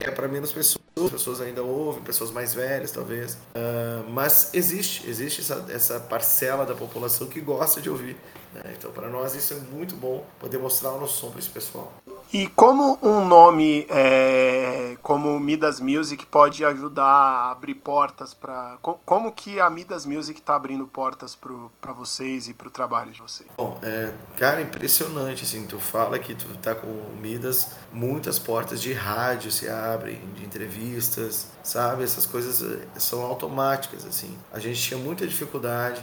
[0.00, 0.82] é para menos pessoas.
[0.96, 3.34] As pessoas ainda ouvem, pessoas mais velhas talvez.
[3.34, 8.16] Uh, mas existe, existe essa, essa parcela da população que gosta de ouvir.
[8.52, 8.74] Né?
[8.78, 11.92] Então, para nós, isso é muito bom poder mostrar o nosso som para esse pessoal.
[12.32, 18.78] E como um nome é, como Midas Music pode ajudar a abrir portas para.
[18.80, 21.36] Como que a Midas Music está abrindo portas
[21.78, 23.50] para vocês e para o trabalho de vocês?
[23.58, 25.44] Bom, é, cara, impressionante.
[25.44, 26.88] Assim, tu fala que tu tá com
[27.20, 32.02] Midas, muitas portas de rádio se abrem, de entrevistas, sabe?
[32.02, 34.06] Essas coisas eh, são automáticas.
[34.06, 34.38] assim.
[34.50, 36.02] A gente tinha muita dificuldade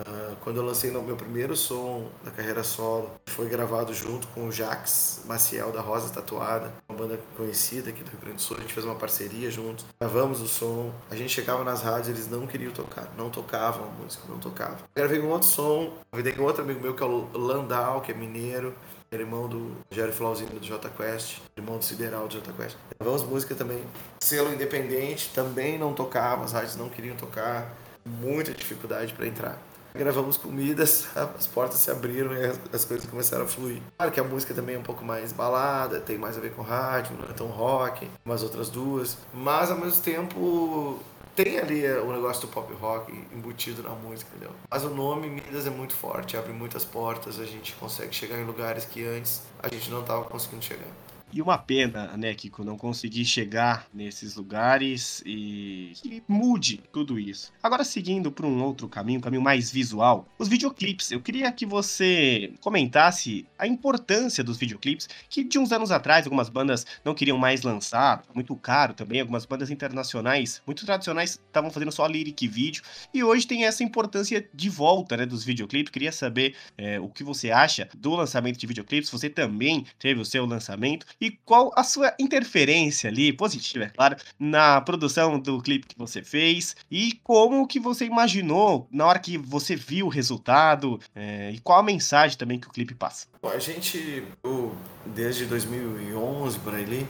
[0.00, 4.52] Uh, quando eu lancei meu primeiro som da carreira solo, foi gravado junto com o
[4.52, 8.56] Jax Maciel da Rosa Tatuada, uma banda conhecida aqui do Rio Grande do Sul.
[8.58, 10.92] A gente fez uma parceria junto, gravamos o som.
[11.10, 14.78] A gente chegava nas rádios, eles não queriam tocar, não tocavam a música, não tocavam.
[14.94, 18.14] Gravei um outro som, gravei com outro amigo meu que é o Landau, que é
[18.14, 18.74] mineiro
[19.12, 22.76] irmão do Jerry Flauzinho do J Quest, irmão do Sideral do J Quest.
[22.96, 23.82] Gravamos música também.
[24.20, 27.74] Selo independente também não tocava, as rádios não queriam tocar.
[28.04, 29.58] muita dificuldade para entrar.
[29.94, 33.82] Gravamos comidas, as portas se abriram e as coisas começaram a fluir.
[33.96, 36.62] Claro que a música também é um pouco mais balada, tem mais a ver com
[36.62, 40.98] rádio, não é tão rock, como as outras duas, mas ao mesmo tempo
[41.34, 44.54] tem ali o negócio do pop rock embutido na música, entendeu?
[44.70, 48.44] Mas o nome Midas é muito forte, abre muitas portas, a gente consegue chegar em
[48.44, 50.88] lugares que antes a gente não estava conseguindo chegar.
[51.32, 57.52] E uma pena, né, Kiko, não conseguir chegar nesses lugares e que mude tudo isso.
[57.62, 61.12] Agora, seguindo para um outro caminho, um caminho mais visual, os videoclipes.
[61.12, 66.48] Eu queria que você comentasse a importância dos videoclipes, que de uns anos atrás algumas
[66.48, 71.92] bandas não queriam mais lançar, muito caro também, algumas bandas internacionais, muito tradicionais, estavam fazendo
[71.92, 72.82] só lyric vídeo,
[73.14, 75.92] e hoje tem essa importância de volta, né, dos videoclipes.
[75.92, 80.24] Queria saber é, o que você acha do lançamento de videoclipes, você também teve o
[80.24, 85.88] seu lançamento, e qual a sua interferência ali, positiva, é claro, na produção do clipe
[85.88, 90.98] que você fez e como que você imaginou na hora que você viu o resultado
[91.14, 93.26] é, e qual a mensagem também que o clipe passa.
[93.42, 94.74] Bom, a gente, eu,
[95.06, 97.06] desde 2011 por ali,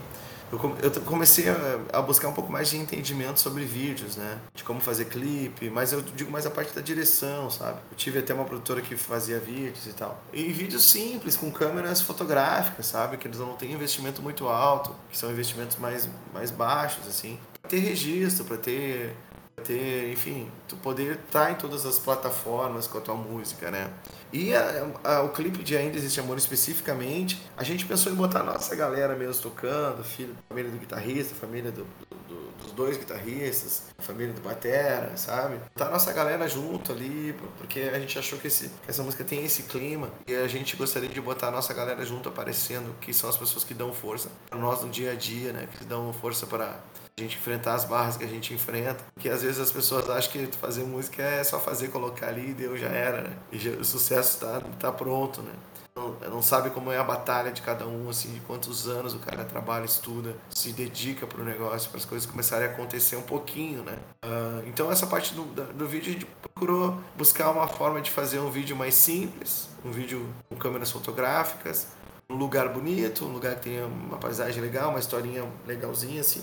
[0.52, 0.58] eu,
[1.02, 1.46] comecei
[1.92, 4.38] a, buscar um pouco mais de entendimento sobre vídeos, né?
[4.54, 7.78] De como fazer clipe, mas eu digo mais a parte da direção, sabe?
[7.90, 10.20] Eu tive até uma produtora que fazia vídeos e tal.
[10.32, 13.16] E vídeos simples, com câmeras fotográficas, sabe?
[13.16, 17.38] Que eles não têm investimento muito alto, que são investimentos mais, mais baixos, assim.
[17.60, 19.14] Pra ter registro, para ter
[19.60, 23.90] ter, enfim, tu poder estar tá em todas as plataformas com a tua música, né?
[24.32, 28.40] E a, a, o clipe de Ainda Existe Amor especificamente, a gente pensou em botar
[28.40, 31.84] a nossa galera mesmo tocando, filho, família do guitarrista, família do,
[32.28, 35.56] do, dos dois guitarristas, família do batera, sabe?
[35.74, 39.24] Botar a nossa galera junto ali, porque a gente achou que, esse, que essa música
[39.24, 43.12] tem esse clima e a gente gostaria de botar a nossa galera junto aparecendo, que
[43.12, 45.68] são as pessoas que dão força para nós no dia a dia, né?
[45.76, 46.78] Que dão força para
[47.20, 49.04] a gente enfrentar as barras que a gente enfrenta.
[49.18, 52.54] Que às vezes as pessoas acham que fazer música é só fazer, colocar ali e
[52.54, 53.36] deu, já era, né?
[53.52, 55.52] E já, o sucesso está tá pronto, né?
[55.94, 59.18] Não, não sabe como é a batalha de cada um, assim, de quantos anos o
[59.18, 63.22] cara trabalha, estuda, se dedica para o negócio, para as coisas começarem a acontecer um
[63.22, 63.98] pouquinho, né?
[64.24, 68.38] Uh, então essa parte do, do vídeo a gente procurou buscar uma forma de fazer
[68.38, 71.88] um vídeo mais simples, um vídeo com câmeras fotográficas,
[72.30, 76.42] um lugar bonito, um lugar que tenha uma paisagem legal, uma historinha legalzinha, assim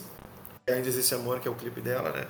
[0.70, 2.28] Ainda Existe Amor, que é o clipe dela, né?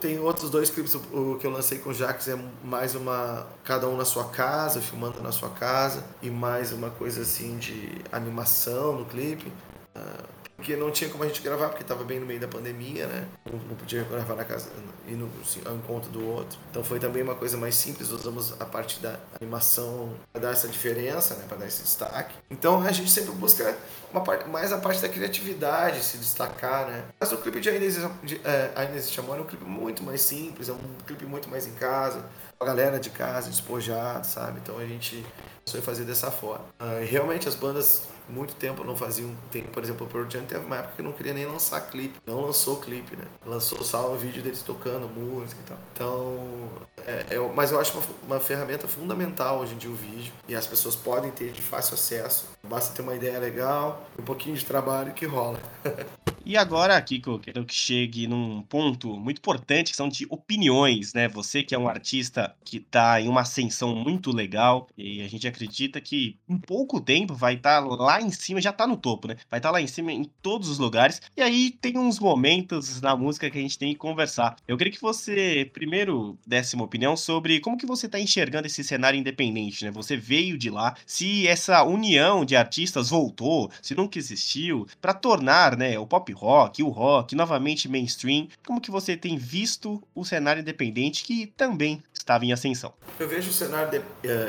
[0.00, 3.48] Tem outros dois clipes, o que eu lancei com o Jax é mais uma.
[3.64, 8.00] Cada um na sua casa, filmando na sua casa, e mais uma coisa assim de
[8.12, 9.52] animação no clipe.
[9.96, 13.06] Uh, porque não tinha como a gente gravar, porque estava bem no meio da pandemia,
[13.06, 13.26] né?
[13.50, 14.68] Não, não podia gravar na casa
[15.08, 16.58] e no assim, ao encontro do outro.
[16.70, 20.68] Então foi também uma coisa mais simples, usamos a parte da animação para dar essa
[20.68, 21.46] diferença, né?
[21.48, 22.34] Para dar esse destaque.
[22.50, 23.74] Então a gente sempre busca
[24.12, 27.04] uma parte, mais a parte da criatividade se destacar, né?
[27.18, 30.20] Mas o clipe de Ainda Existe, de, é, Existe Amor é um clipe muito mais
[30.20, 32.22] simples, é um clipe muito mais em casa,
[32.60, 34.60] a galera de casa, despojado, sabe?
[34.62, 35.24] Então a gente
[35.66, 36.64] foi fazer dessa forma.
[36.78, 39.34] Uh, realmente as bandas muito tempo não faziam.
[39.50, 42.18] Tem, por exemplo, o Pearl Jam teve uma época que não queria nem lançar clipe.
[42.26, 43.24] Não lançou clipe, né?
[43.44, 45.78] Lançou só o vídeo deles tocando música e tal.
[45.92, 46.68] Então,
[47.06, 50.32] é, é, mas eu acho uma, uma ferramenta fundamental hoje em dia o vídeo.
[50.48, 52.46] E as pessoas podem ter de fácil acesso.
[52.62, 55.58] Basta ter uma ideia legal, um pouquinho de trabalho que rola.
[56.44, 61.28] E agora, eu quero que chegue num ponto muito importante, que são de opiniões, né?
[61.28, 65.46] Você que é um artista que está em uma ascensão muito legal, e a gente
[65.46, 69.28] acredita que em pouco tempo vai estar tá lá em cima, já está no topo,
[69.28, 69.36] né?
[69.50, 71.20] Vai estar tá lá em cima em todos os lugares.
[71.36, 74.56] E aí tem uns momentos na música que a gente tem que conversar.
[74.66, 78.82] Eu queria que você primeiro desse uma opinião sobre como que você está enxergando esse
[78.82, 79.90] cenário independente, né?
[79.90, 85.76] Você veio de lá, se essa união de artistas voltou, se nunca existiu, para tornar,
[85.76, 88.48] né, o pop rock, o rock, novamente mainstream.
[88.66, 92.92] Como que você tem visto o cenário independente que também estava em ascensão?
[93.18, 94.02] Eu vejo o cenário de, uh,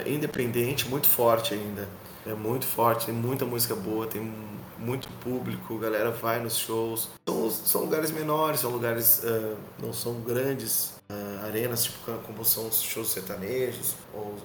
[0.07, 1.87] independente muito forte ainda.
[2.25, 4.21] É muito forte, tem muita música boa, tem
[4.77, 7.09] muito público, galera vai nos shows.
[7.25, 12.67] São, são lugares menores, são lugares, uh, não são grandes, uh, arenas, tipo como são
[12.67, 14.37] os shows sertanejos, ou,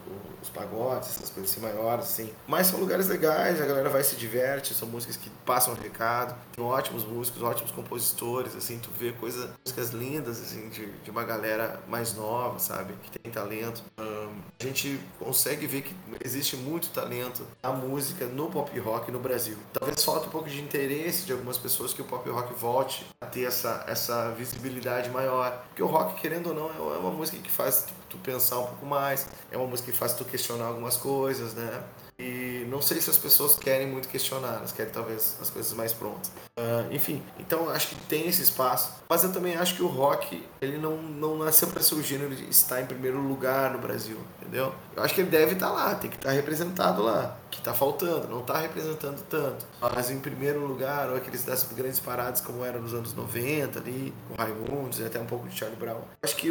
[0.43, 2.33] os pagodes, essas coisas assim maiores, assim.
[2.47, 6.65] Mas são lugares legais, a galera vai se diverte, são músicas que passam recado, tem
[6.65, 11.81] ótimos músicos, ótimos compositores, assim, tu vê coisas, músicas lindas, assim, de, de uma galera
[11.89, 13.83] mais nova, sabe, que tem talento.
[13.99, 19.57] A gente consegue ver que existe muito talento na música, no pop rock no Brasil.
[19.73, 23.27] Talvez falta um pouco de interesse de algumas pessoas que o pop rock volte a
[23.27, 25.65] ter essa, essa visibilidade maior.
[25.69, 28.87] Porque o rock, querendo ou não, é uma música que faz tu pensar um pouco
[28.87, 31.85] mais, é uma música que faz tu questionar algumas coisas, né?
[32.19, 35.93] E não sei se as pessoas querem muito questionar, elas querem talvez as coisas mais
[35.93, 36.31] prontas.
[36.59, 38.91] Uh, enfim, então acho que tem esse espaço.
[39.09, 42.35] Mas eu também acho que o rock, ele não, não nasceu para ser o gênero
[42.35, 44.73] de estar em primeiro lugar no Brasil, entendeu?
[44.97, 48.29] Eu acho que ele deve estar lá, tem que estar representado lá, que está faltando,
[48.29, 49.67] não está representando tanto.
[49.81, 54.15] Mas em primeiro lugar, ou aqueles das grandes paradas como era nos anos 90 ali,
[54.27, 56.01] com Raimundos e até um pouco de Charlie Brown.
[56.23, 56.51] Acho que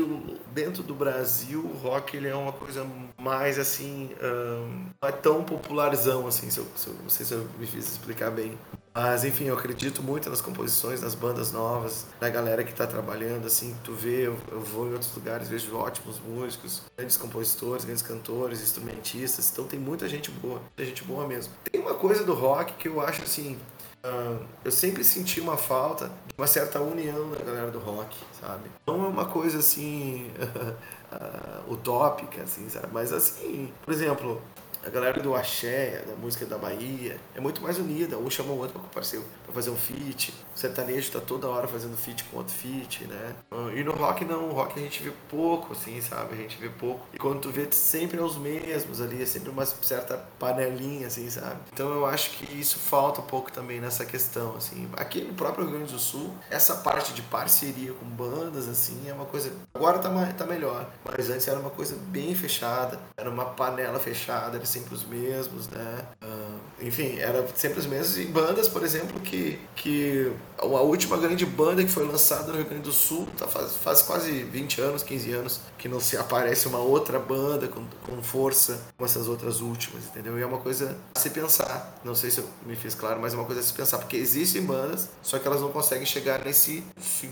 [0.54, 2.86] dentro do Brasil, o rock ele é uma coisa
[3.18, 7.34] mais assim, um, não é tão popularzão assim, se eu, se eu, não sei se
[7.34, 8.58] eu me fiz explicar bem.
[8.94, 13.46] Mas enfim, eu acredito muito nas composições, nas bandas novas, na galera que está trabalhando,
[13.46, 18.02] assim, tu vê, eu, eu, vou em outros lugares, vejo ótimos músicos, grandes compositores, grandes
[18.02, 21.52] cantores, instrumentistas, então tem muita gente boa, muita gente boa mesmo.
[21.70, 23.60] Tem uma coisa do rock que eu acho assim,
[24.06, 28.70] uh, eu sempre senti uma falta de uma certa união da galera do rock, sabe?
[28.88, 32.88] Não é uma coisa assim uh, utópica, assim, sabe?
[32.94, 34.42] Mas assim, por exemplo,
[34.86, 38.18] a galera do axé, da música da Bahia, é muito mais unida.
[38.18, 40.32] Um chama o outro para para fazer um feat.
[40.56, 43.36] O sertanejo tá toda hora fazendo feat com outro feat, né?
[43.76, 46.34] E no rock não, o rock a gente vê pouco, assim, sabe?
[46.34, 47.06] A gente vê pouco.
[47.14, 51.30] E quando tu vê, sempre é os mesmos ali, é sempre uma certa panelinha, assim,
[51.30, 51.58] sabe?
[51.74, 54.88] Então eu acho que isso falta um pouco também nessa questão, assim.
[54.98, 59.14] Aqui no próprio Rio Grande do Sul, essa parte de parceria com bandas, assim, é
[59.14, 59.52] uma coisa.
[59.74, 64.60] Agora tá, tá melhor, mas antes era uma coisa bem fechada, era uma panela fechada,
[64.76, 66.06] sempre os mesmos, né?
[66.22, 68.18] Uh, enfim, era sempre os mesmos.
[68.18, 72.66] E bandas, por exemplo, que, que a última grande banda que foi lançada no Rio
[72.66, 76.68] Grande do Sul, tá, faz, faz quase 20 anos, 15 anos, que não se aparece
[76.68, 80.38] uma outra banda com, com força como essas outras últimas, entendeu?
[80.38, 82.00] E é uma coisa a se pensar.
[82.04, 84.18] Não sei se eu me fiz claro, mas é uma coisa a se pensar, porque
[84.18, 86.84] existem bandas, só que elas não conseguem chegar nesse,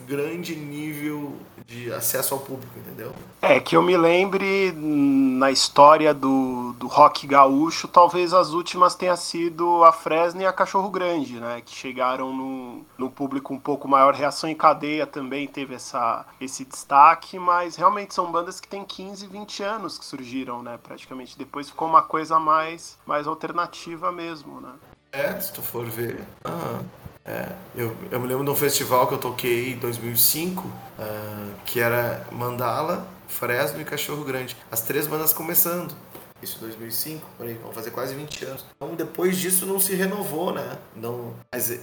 [0.08, 1.36] grande nível
[1.66, 3.14] de acesso ao público, entendeu?
[3.42, 9.16] É, que eu me lembre na história do, do rock gaúcho, talvez as últimas tenha
[9.16, 11.62] sido a Fresno e a Cachorro Grande, né?
[11.62, 14.14] Que chegaram no, no público um pouco maior.
[14.14, 19.28] Reação em cadeia também teve essa, esse destaque, mas realmente são bandas que têm 15,
[19.28, 20.80] 20 anos que surgiram, né?
[20.82, 21.38] Praticamente.
[21.38, 24.74] Depois ficou uma coisa mais, mais alternativa mesmo, né?
[25.12, 26.24] É, se tu for ver.
[26.44, 26.80] Ah,
[27.26, 31.50] é, eu, eu me lembro de um festival que eu toquei em 2005, uh, ah,
[31.66, 34.58] que era Mandala, Fresno e Cachorro Grande.
[34.72, 35.94] As três bandas começando
[36.44, 38.66] isso 2005, por aí, vão fazer quase 20 anos.
[38.76, 40.78] Então depois disso não se renovou, né?
[40.96, 41.80] Não, mas eh,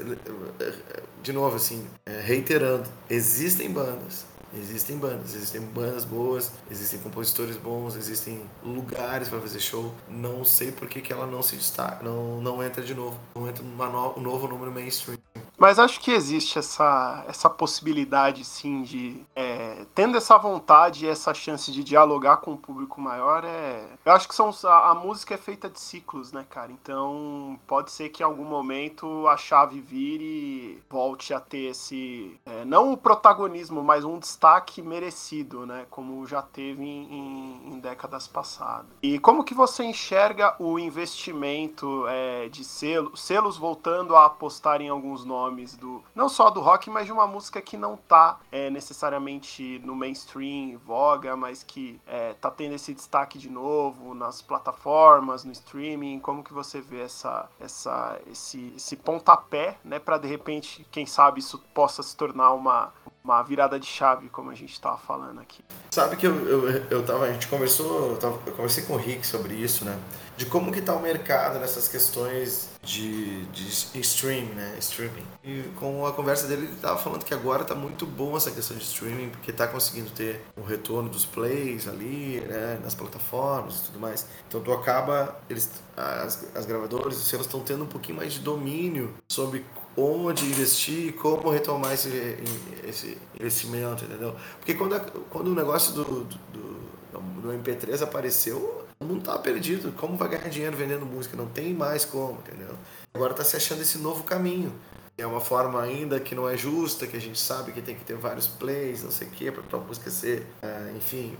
[0.60, 7.56] eh, de novo assim, eh, reiterando, existem bandas, Existem bandas, existem bandas boas, existem compositores
[7.56, 9.94] bons, existem lugares para fazer show.
[10.08, 13.48] Não sei por que, que ela não se destaca, não, não entra de novo, não
[13.48, 15.19] entra num no, novo número mainstream.
[15.60, 19.22] Mas acho que existe essa, essa possibilidade, sim, de.
[19.36, 23.84] É, tendo essa vontade e essa chance de dialogar com o público maior, é.
[24.02, 26.72] Eu acho que são, a, a, música é feita de ciclos, né, cara?
[26.72, 32.40] Então pode ser que em algum momento a chave vire e volte a ter esse.
[32.46, 35.84] É, não o protagonismo, mas um destaque merecido, né?
[35.90, 38.90] Como já teve em, em, em décadas passadas.
[39.02, 44.88] E como que você enxerga o investimento é, de selos, selos voltando a apostar em
[44.88, 45.49] alguns nomes?
[45.50, 49.80] Nomes do não só do rock, mas de uma música que não tá é, necessariamente
[49.84, 55.52] no mainstream, voga, mas que é, tá tendo esse destaque de novo nas plataformas, no
[55.52, 56.20] streaming.
[56.20, 61.40] Como que você vê essa, essa, esse, esse pontapé, né, para de repente, quem sabe
[61.40, 62.92] isso possa se tornar uma,
[63.30, 65.62] uma virada de chave, como a gente estava falando aqui.
[65.90, 68.96] Sabe que eu, eu, eu tava, a gente conversou, eu, tava, eu conversei com o
[68.96, 69.96] Rick sobre isso, né?
[70.36, 74.76] De como que tá o mercado nessas questões de, de streaming, né?
[74.78, 75.22] Streaming.
[75.44, 78.76] E com a conversa dele, ele tava falando que agora tá muito bom essa questão
[78.76, 82.80] de streaming, porque tá conseguindo ter o retorno dos plays ali, né?
[82.82, 84.26] Nas plataformas e tudo mais.
[84.48, 88.40] Então tu acaba, eles, as, as gravadoras, os selos estão tendo um pouquinho mais de
[88.40, 89.64] domínio sobre
[89.96, 92.38] onde investir, como retomar esse,
[92.86, 94.34] esse investimento, entendeu?
[94.58, 99.38] Porque quando, a, quando o negócio do, do, do, do MP3 apareceu, o mundo estava
[99.38, 99.92] perdido.
[99.92, 101.36] Como vai ganhar dinheiro vendendo música?
[101.36, 102.74] Não tem mais como, entendeu?
[103.14, 104.72] Agora está se achando esse novo caminho.
[105.20, 108.04] É uma forma ainda que não é justa, que a gente sabe que tem que
[108.04, 111.36] ter vários plays, não sei o quê, para a música ser, é, enfim,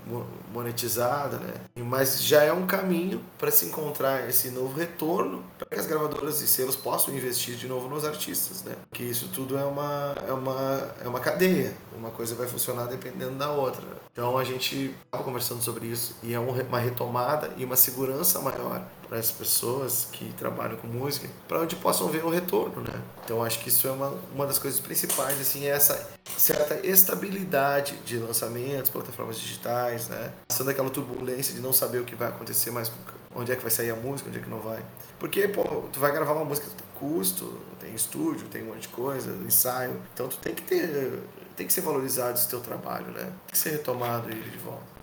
[0.53, 1.55] monetizada, né?
[1.77, 6.43] Mas já é um caminho para se encontrar esse novo retorno para que as gravadoras
[6.43, 8.75] e selos possam investir de novo nos artistas, né?
[8.93, 13.37] Que isso tudo é uma, é uma, é uma cadeia, uma coisa vai funcionar dependendo
[13.37, 13.83] da outra.
[14.13, 18.85] Então a gente estava conversando sobre isso e é uma retomada e uma segurança maior
[19.11, 23.03] para as pessoas que trabalham com música, para onde possam ver o retorno, né?
[23.25, 27.97] Então acho que isso é uma, uma das coisas principais, assim, é essa certa estabilidade
[28.05, 30.33] de lançamentos, plataformas digitais, né?
[30.47, 32.91] Passando aquela turbulência de não saber o que vai acontecer mais
[33.35, 34.81] onde é que vai sair a música, onde é que não vai.
[35.19, 38.89] Porque, pô, tu vai gravar uma música, tem custo, tem estúdio, tem um monte de
[38.89, 40.01] coisa, ensaio.
[40.15, 41.19] Então tu tem que ter,
[41.57, 43.25] tem que ser valorizado esse teu trabalho, né?
[43.25, 45.00] Tem que ser retomado ele de volta.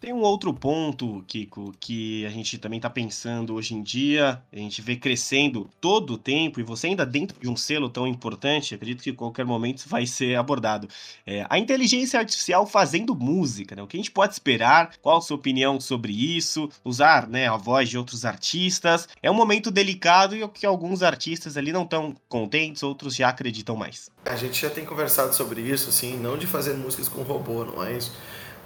[0.00, 4.56] Tem um outro ponto, Kiko, que a gente também está pensando hoje em dia, a
[4.56, 8.74] gente vê crescendo todo o tempo, e você ainda dentro de um selo tão importante,
[8.74, 10.88] acredito que em qualquer momento vai ser abordado.
[11.26, 13.82] É, a inteligência artificial fazendo música, né?
[13.82, 14.96] O que a gente pode esperar?
[15.02, 16.68] Qual a sua opinião sobre isso?
[16.84, 19.08] Usar né, a voz de outros artistas.
[19.20, 23.74] É um momento delicado e que alguns artistas ali não estão contentes, outros já acreditam
[23.74, 24.10] mais.
[24.24, 27.82] A gente já tem conversado sobre isso, assim, não de fazer músicas com robô, não
[27.82, 28.12] é isso?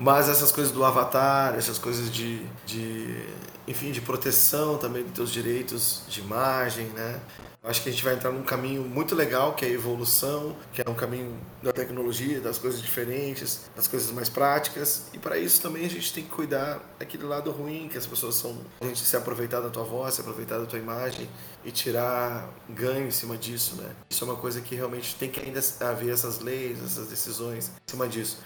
[0.03, 3.24] Mas essas coisas do avatar, essas coisas de, de
[3.68, 7.20] enfim, de proteção também dos teus direitos de imagem, né?
[7.62, 10.82] Acho que a gente vai entrar num caminho muito legal, que é a evolução, que
[10.82, 15.05] é um caminho da tecnologia, das coisas diferentes, das coisas mais práticas.
[15.12, 18.34] E para isso também a gente tem que cuidar daquele lado ruim, que as pessoas
[18.34, 18.59] são.
[18.80, 21.28] A gente se aproveitar da tua voz, se aproveitar da tua imagem
[21.64, 23.88] e tirar ganho em cima disso, né?
[24.11, 27.90] Isso é uma coisa que realmente tem que ainda haver essas leis, essas decisões em
[27.92, 28.38] cima disso.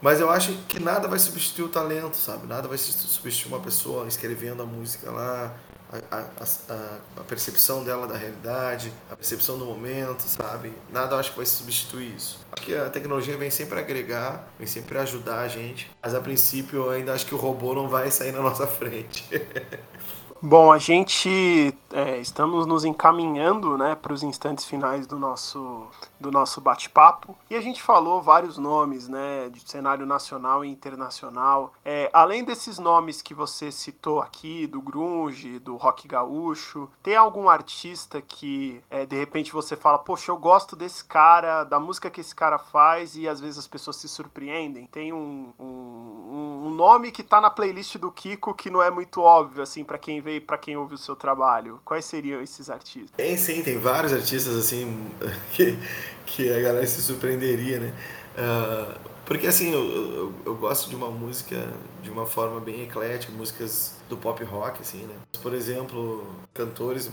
[0.00, 2.46] Mas eu acho que nada vai substituir o talento, sabe?
[2.46, 5.54] Nada vai substituir uma pessoa escrevendo a música lá,
[5.90, 10.72] a, a, a, a, percepção dela da realidade, a percepção do momento, sabe?
[10.92, 12.38] Nada acho que vai substituir isso.
[12.52, 16.90] Aqui a tecnologia vem sempre agregar, vem sempre ajudar a gente, mas a princípio eu
[16.90, 19.26] ainda acho que o robô não vai sair na nossa frente.
[20.40, 25.88] Bom, a gente é, estamos nos encaminhando né, para os instantes finais do nosso,
[26.20, 31.72] do nosso bate-papo e a gente falou vários nomes né, de cenário nacional e internacional.
[31.84, 37.48] É, além desses nomes que você citou aqui, do grunge, do rock gaúcho, tem algum
[37.48, 42.20] artista que é, de repente você fala, poxa, eu gosto desse cara, da música que
[42.20, 44.86] esse cara faz e às vezes as pessoas se surpreendem?
[44.86, 49.20] Tem um, um, um nome que está na playlist do Kiko que não é muito
[49.20, 51.80] óbvio assim para quem vê para quem ouve o seu trabalho?
[51.84, 53.12] Quais seriam esses artistas?
[53.16, 55.10] Tem sim, tem vários artistas assim
[55.52, 55.78] que,
[56.26, 57.94] que a galera se surpreenderia, né?
[58.36, 61.68] Uh, porque assim, eu, eu, eu, gosto de uma música
[62.02, 65.14] de uma forma bem eclética, músicas do pop rock, assim, né?
[65.42, 67.10] Por exemplo, cantores,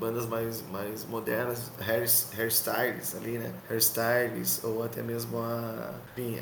[0.00, 3.52] bandas mais, mais modernas, hair, hairstyles ali, né?
[3.68, 6.38] Hairstyles, ou até mesmo a, enfim,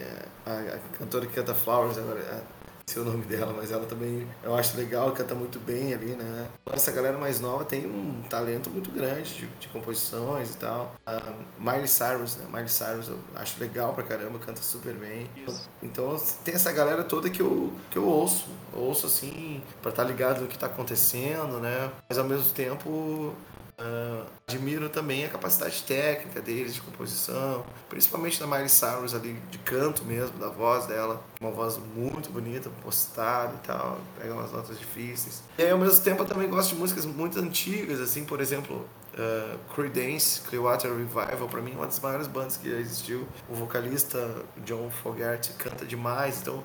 [0.47, 2.45] a, a cantora que canta Flowers agora,
[2.87, 6.49] sei o nome dela, mas ela também eu acho legal, canta muito bem ali, né?
[6.73, 10.95] Essa galera mais nova tem um talento muito grande de, de composições e tal.
[11.07, 11.21] A
[11.59, 12.47] Miley Cyrus, né?
[12.49, 15.29] Miley Cyrus eu acho legal pra caramba, canta super bem.
[15.47, 15.69] Isso.
[15.83, 18.47] Então tem essa galera toda que eu, que eu ouço.
[18.73, 21.91] Eu ouço assim, pra estar tá ligado no que tá acontecendo, né?
[22.09, 23.35] Mas ao mesmo tempo
[23.83, 29.59] Uh, admiro também a capacidade técnica deles de composição, principalmente da Miley Cyrus ali de
[29.59, 34.79] canto mesmo, da voz dela, uma voz muito bonita, postada e tal, pega umas notas
[34.79, 35.43] difíceis.
[35.59, 38.87] E aí ao mesmo tempo eu também gosto de músicas muito antigas, assim, por exemplo,
[39.15, 43.27] uh, Creedence Clearwater Revival, para mim é uma das maiores bandas que já existiu.
[43.49, 46.63] O vocalista John Fogerty canta demais, então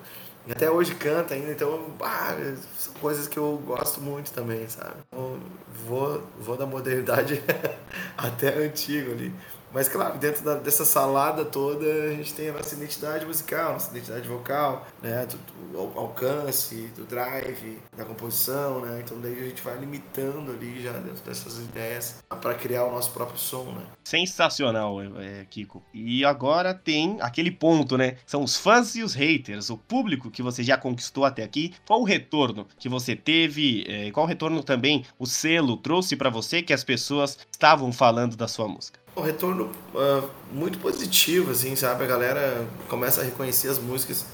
[0.52, 2.36] até hoje canta ainda, então ah,
[2.78, 4.95] são coisas que eu gosto muito também, sabe?
[5.08, 5.39] Então,
[5.86, 7.41] vou, vou da modernidade
[8.18, 9.34] até antigo ali.
[9.74, 13.91] Mas, claro, dentro da, dessa salada toda, a gente tem a nossa identidade musical, nossa
[13.91, 15.26] identidade vocal, né?
[15.26, 15.38] Do,
[15.72, 19.01] do, alcance, do drive, da composição, né?
[19.03, 23.11] Então, daí a gente vai limitando ali já dentro dessas ideias para criar o nosso
[23.11, 23.86] próprio som, né?
[24.03, 25.84] Sensacional, é, Kiko.
[25.93, 28.18] E agora tem aquele ponto, né?
[28.26, 31.74] São os fãs e os haters, o público que você já conquistou até aqui.
[31.86, 33.86] Qual o retorno que você teve?
[33.88, 38.38] É, qual o retorno também o selo trouxe para você que as pessoas estavam falando
[38.38, 38.97] da sua música?
[39.18, 42.03] Um retorno uh, muito positivo, assim, sabe?
[42.03, 44.26] A galera começa a reconhecer as músicas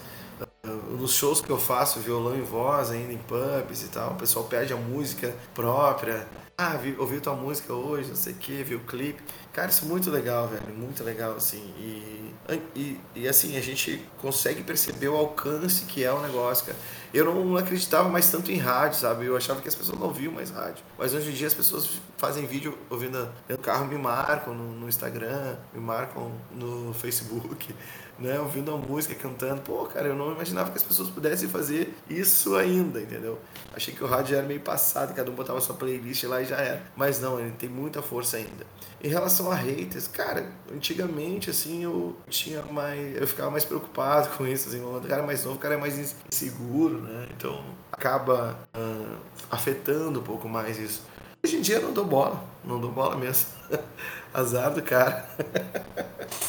[0.41, 4.11] uh, nos shows que eu faço, violão e voz ainda em pubs e tal.
[4.11, 6.27] O pessoal pede a música própria.
[6.57, 9.23] Ah, vi, ouviu tua música hoje, não sei o que, viu o clipe.
[9.53, 11.73] Cara, isso é muito legal, velho, muito legal, assim.
[11.79, 12.33] E,
[12.75, 16.77] e, e assim, a gente consegue perceber o alcance que é o negócio, cara
[17.13, 19.25] eu não acreditava mais tanto em rádio, sabe?
[19.25, 20.83] Eu achava que as pessoas não ouviam mais rádio.
[20.97, 24.89] Mas hoje em dia as pessoas fazem vídeo ouvindo no carro, me marcam no, no
[24.89, 27.73] Instagram, me marcam no Facebook,
[28.19, 28.39] né?
[28.39, 29.61] Ouvindo a música, cantando.
[29.61, 33.39] Pô, cara, eu não imaginava que as pessoas pudessem fazer isso ainda, entendeu?
[33.75, 36.57] Achei que o rádio era meio passado, cada um botava sua playlist lá e já
[36.57, 36.81] era.
[36.95, 38.65] Mas não, ele tem muita força ainda.
[39.03, 43.17] Em relação a haters, cara, antigamente, assim, eu tinha mais.
[43.17, 45.77] Eu ficava mais preocupado com isso, assim, o cara é mais novo, o cara é
[45.77, 47.27] mais inseguro, né?
[47.35, 47.61] Então
[47.91, 49.17] acaba uh,
[49.51, 51.03] afetando um pouco mais isso.
[51.45, 53.47] Hoje em dia eu não dou bola, não dou bola mesmo.
[54.33, 55.29] Azar do cara.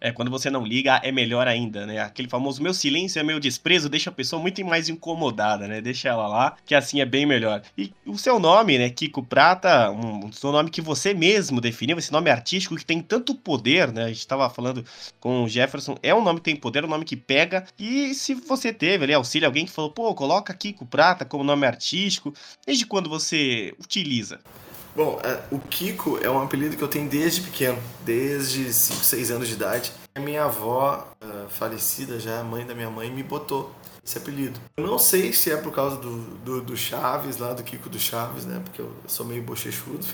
[0.00, 2.00] É, quando você não liga, é melhor ainda, né?
[2.00, 5.80] Aquele famoso meu silêncio é meu desprezo, deixa a pessoa muito mais incomodada, né?
[5.80, 7.62] Deixa ela lá, que assim é bem melhor.
[7.76, 11.98] E o seu nome, né, Kiko Prata, um, um seu nome que você mesmo definiu,
[11.98, 14.04] esse nome artístico que tem tanto poder, né?
[14.04, 14.84] A gente tava falando
[15.18, 17.64] com o Jefferson, é um nome que tem poder, é um nome que pega.
[17.78, 21.66] E se você teve ali auxílio, alguém que falou, pô, coloca Kiko Prata como nome
[21.66, 22.32] artístico,
[22.64, 24.38] desde quando você utiliza?
[24.98, 29.30] Bom, é, o Kiko é um apelido que eu tenho desde pequeno, desde 5, 6
[29.30, 29.92] anos de idade.
[30.12, 33.72] A minha avó, uh, falecida já, mãe da minha mãe, me botou
[34.04, 34.58] esse apelido.
[34.76, 37.96] Eu não sei se é por causa do, do, do, Chaves, lá do Kiko do
[37.96, 38.60] Chaves, né?
[38.64, 40.04] Porque eu sou meio bochechudo.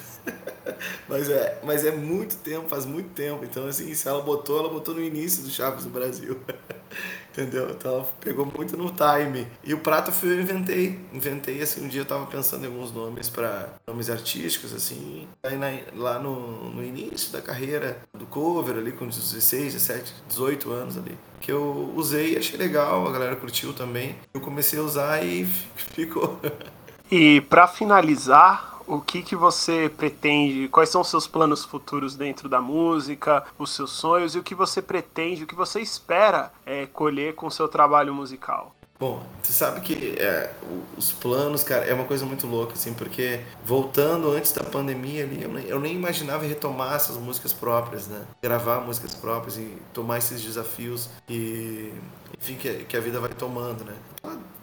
[1.09, 3.43] mas, é, mas é muito tempo, faz muito tempo.
[3.43, 6.39] Então, assim, se ela botou, ela botou no início do Chaves no Brasil.
[7.35, 7.69] Entendeu?
[7.71, 9.49] Então pegou muito no time.
[9.65, 11.01] E o prato eu inventei.
[11.13, 15.27] Inventei, assim, um dia eu tava pensando em alguns nomes para nomes artísticos, assim.
[15.43, 15.67] Aí na,
[15.97, 21.19] lá no, no início da carreira do cover, ali com 16, 17, 18 anos ali
[21.41, 24.17] que eu usei e achei legal, a galera curtiu também.
[24.33, 25.45] Eu comecei a usar e
[25.77, 26.41] ficou.
[27.11, 32.49] E para finalizar, o que, que você pretende, quais são os seus planos futuros dentro
[32.49, 36.87] da música, os seus sonhos e o que você pretende, o que você espera é,
[36.87, 38.75] colher com o seu trabalho musical?
[38.99, 40.53] Bom, você sabe que é,
[40.97, 45.43] os planos, cara, é uma coisa muito louca, assim, porque voltando antes da pandemia ali,
[45.43, 48.25] eu nem, eu nem imaginava retomar essas músicas próprias, né?
[48.41, 51.93] Gravar músicas próprias e tomar esses desafios e,
[52.41, 53.95] enfim, que, que a vida vai tomando, né?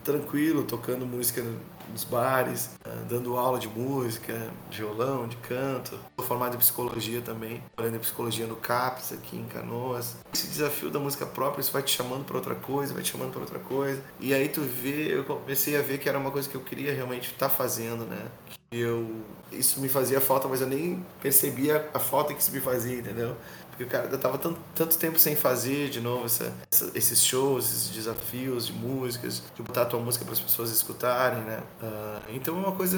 [0.04, 1.44] Tranquilo, tocando música
[1.92, 6.00] nos bares, ah, dando aula de música, de violão, de canto.
[6.16, 10.16] Sou formado em psicologia também, trabalhando em psicologia no CAPS aqui em Canoas.
[10.34, 13.32] Esse desafio da música própria, isso vai te chamando para outra coisa, vai te chamando
[13.32, 14.02] para outra coisa.
[14.20, 16.94] E aí tu vê, eu comecei a ver que era uma coisa que eu queria
[16.94, 18.28] realmente estar tá fazendo, né?
[18.72, 23.00] Eu isso me fazia falta, mas eu nem percebia a falta que isso me fazia,
[23.00, 23.36] entendeu?
[23.82, 27.66] Porque, cara, eu tava tanto, tanto tempo sem fazer de novo essa, essa, esses shows,
[27.66, 31.62] esses desafios de músicas, de botar a tua música para as pessoas escutarem, né?
[31.82, 32.98] Uh, então é uma coisa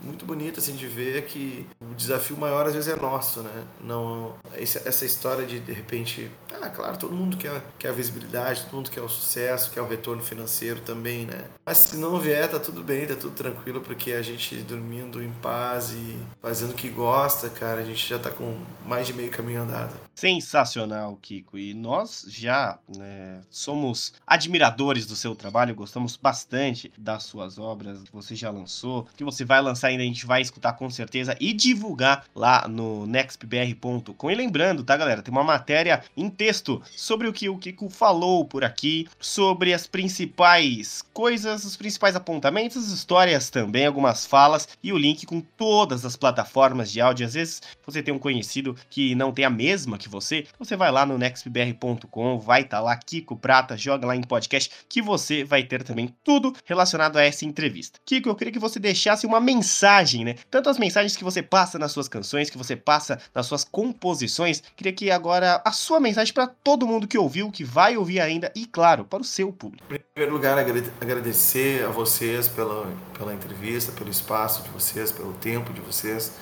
[0.00, 3.64] muito bonita, assim, de ver que o desafio maior às vezes é nosso, né?
[3.80, 8.74] Não, essa história de, de repente, ah, claro, todo mundo quer, quer a visibilidade, todo
[8.74, 11.44] mundo quer o sucesso, quer o retorno financeiro também, né?
[11.64, 15.32] Mas se não vier, tá tudo bem, tá tudo tranquilo, porque a gente dormindo em
[15.42, 18.56] paz e fazendo o que gosta, cara, a gente já tá com
[18.86, 19.92] mais de meio caminho andado.
[20.14, 21.58] Sensacional, Kiko.
[21.58, 28.12] E nós já né, somos admiradores do seu trabalho, gostamos bastante das suas obras que
[28.12, 31.52] você já lançou, que você vai lançar ainda, a gente vai escutar com certeza e
[31.52, 34.30] divulgar lá no nextbr.com.
[34.30, 38.44] E lembrando, tá, galera, tem uma matéria em texto sobre o que o Kiko falou
[38.44, 44.98] por aqui, sobre as principais coisas, os principais apontamentos, histórias também, algumas falas e o
[44.98, 47.26] link com todas as plataformas de áudio.
[47.26, 50.90] Às vezes você tem um conhecido que não tem a mesma que você, você vai
[50.90, 55.44] lá no nextbr.com, vai estar tá lá Kiko Prata, joga lá em podcast que você
[55.44, 58.00] vai ter também tudo relacionado a essa entrevista.
[58.04, 60.34] Kiko, eu queria que você deixasse uma mensagem, né?
[60.50, 64.62] Tanto as mensagens que você passa nas suas canções, que você passa nas suas composições,
[64.76, 68.50] queria que agora a sua mensagem para todo mundo que ouviu, que vai ouvir ainda
[68.54, 69.84] e claro, para o seu público.
[69.92, 72.86] Em primeiro lugar, agradecer a vocês pela,
[73.16, 76.32] pela entrevista, pelo espaço de vocês, pelo tempo de vocês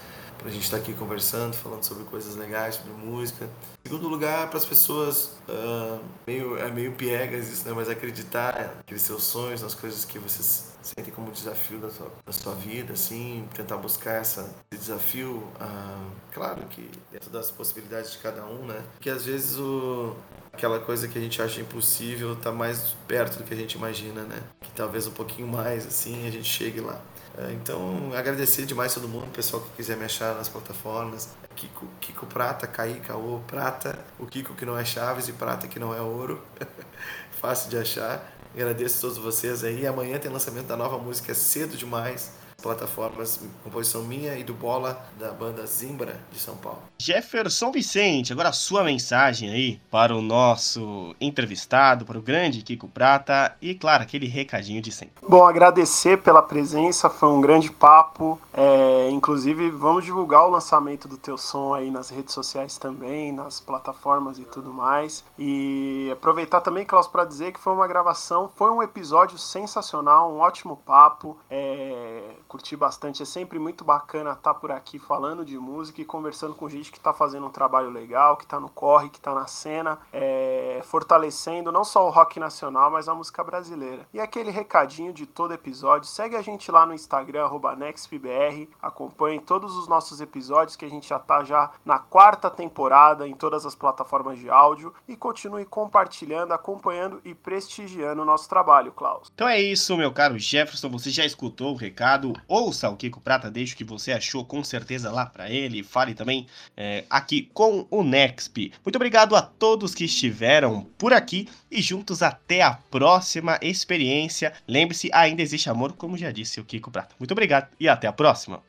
[0.41, 3.45] para a gente estar tá aqui conversando, falando sobre coisas legais, sobre música.
[3.85, 7.75] Em segundo lugar, para as pessoas, uh, meio, é meio piegas isso, né?
[7.77, 12.33] mas acreditar naqueles seus sonhos, nas coisas que vocês sentem como desafio da sua, da
[12.33, 18.19] sua vida, assim, tentar buscar essa, esse desafio, uh, claro que dentro das possibilidades de
[18.19, 18.83] cada um, né?
[18.99, 20.17] Que às vezes o,
[20.51, 24.23] aquela coisa que a gente acha impossível está mais perto do que a gente imagina,
[24.23, 24.43] né?
[24.59, 26.99] Que talvez um pouquinho mais, assim, a gente chegue lá.
[27.39, 31.29] É, então, agradecer demais todo mundo, pessoal que quiser me achar nas plataformas.
[31.55, 35.79] Kiko, Kiko Prata, Caí, Caô, Prata, o Kiko que não é Chaves e Prata que
[35.79, 36.43] não é ouro.
[37.41, 38.33] Fácil de achar.
[38.55, 39.87] Agradeço a todos vocês aí.
[39.87, 45.33] Amanhã tem lançamento da nova música Cedo Demais plataformas, composição minha e do Bola, da
[45.33, 46.83] banda Zimbra, de São Paulo.
[46.99, 52.89] Jefferson Vicente, agora a sua mensagem aí para o nosso entrevistado, para o grande Kiko
[52.89, 55.15] Prata e, claro, aquele recadinho de sempre.
[55.27, 58.39] Bom, agradecer pela presença, foi um grande papo.
[58.53, 63.61] É, inclusive, vamos divulgar o lançamento do teu som aí nas redes sociais também, nas
[63.61, 65.25] plataformas e tudo mais.
[65.39, 70.39] E aproveitar também, Klaus, para dizer que foi uma gravação, foi um episódio sensacional, um
[70.39, 71.39] ótimo papo.
[71.49, 73.23] É, curti bastante.
[73.23, 76.99] É sempre muito bacana estar por aqui falando de música e conversando com gente que
[76.99, 81.71] está fazendo um trabalho legal, que está no corre, que está na cena, é, fortalecendo
[81.71, 84.05] não só o rock nacional, mas a música brasileira.
[84.13, 89.77] E aquele recadinho de todo episódio, segue a gente lá no Instagram, NextPBR, acompanhe todos
[89.77, 93.77] os nossos episódios que a gente já está já na quarta temporada em todas as
[93.77, 99.31] plataformas de áudio e continue compartilhando, acompanhando e prestigiando o nosso trabalho, Klaus.
[99.33, 103.51] Então é isso, meu caro Jefferson, você já escutou o recado, ouça o Kiko Prata,
[103.51, 107.87] deixe o que você achou com certeza lá para ele, fale também é, aqui com
[107.91, 108.73] o Nexp.
[108.85, 114.53] Muito obrigado a todos que estiveram por aqui e juntos até a próxima experiência.
[114.67, 117.15] Lembre-se, ainda existe amor, como já disse o Kiko Prata.
[117.19, 118.63] Muito obrigado e até a próxima.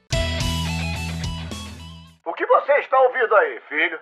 [2.25, 3.99] O que você está ouvindo aí, filho?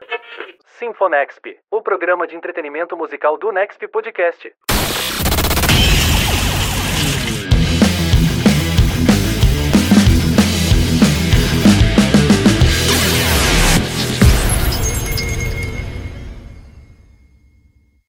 [0.78, 4.54] Sinfonexp, o programa de entretenimento musical do Nexp Podcast.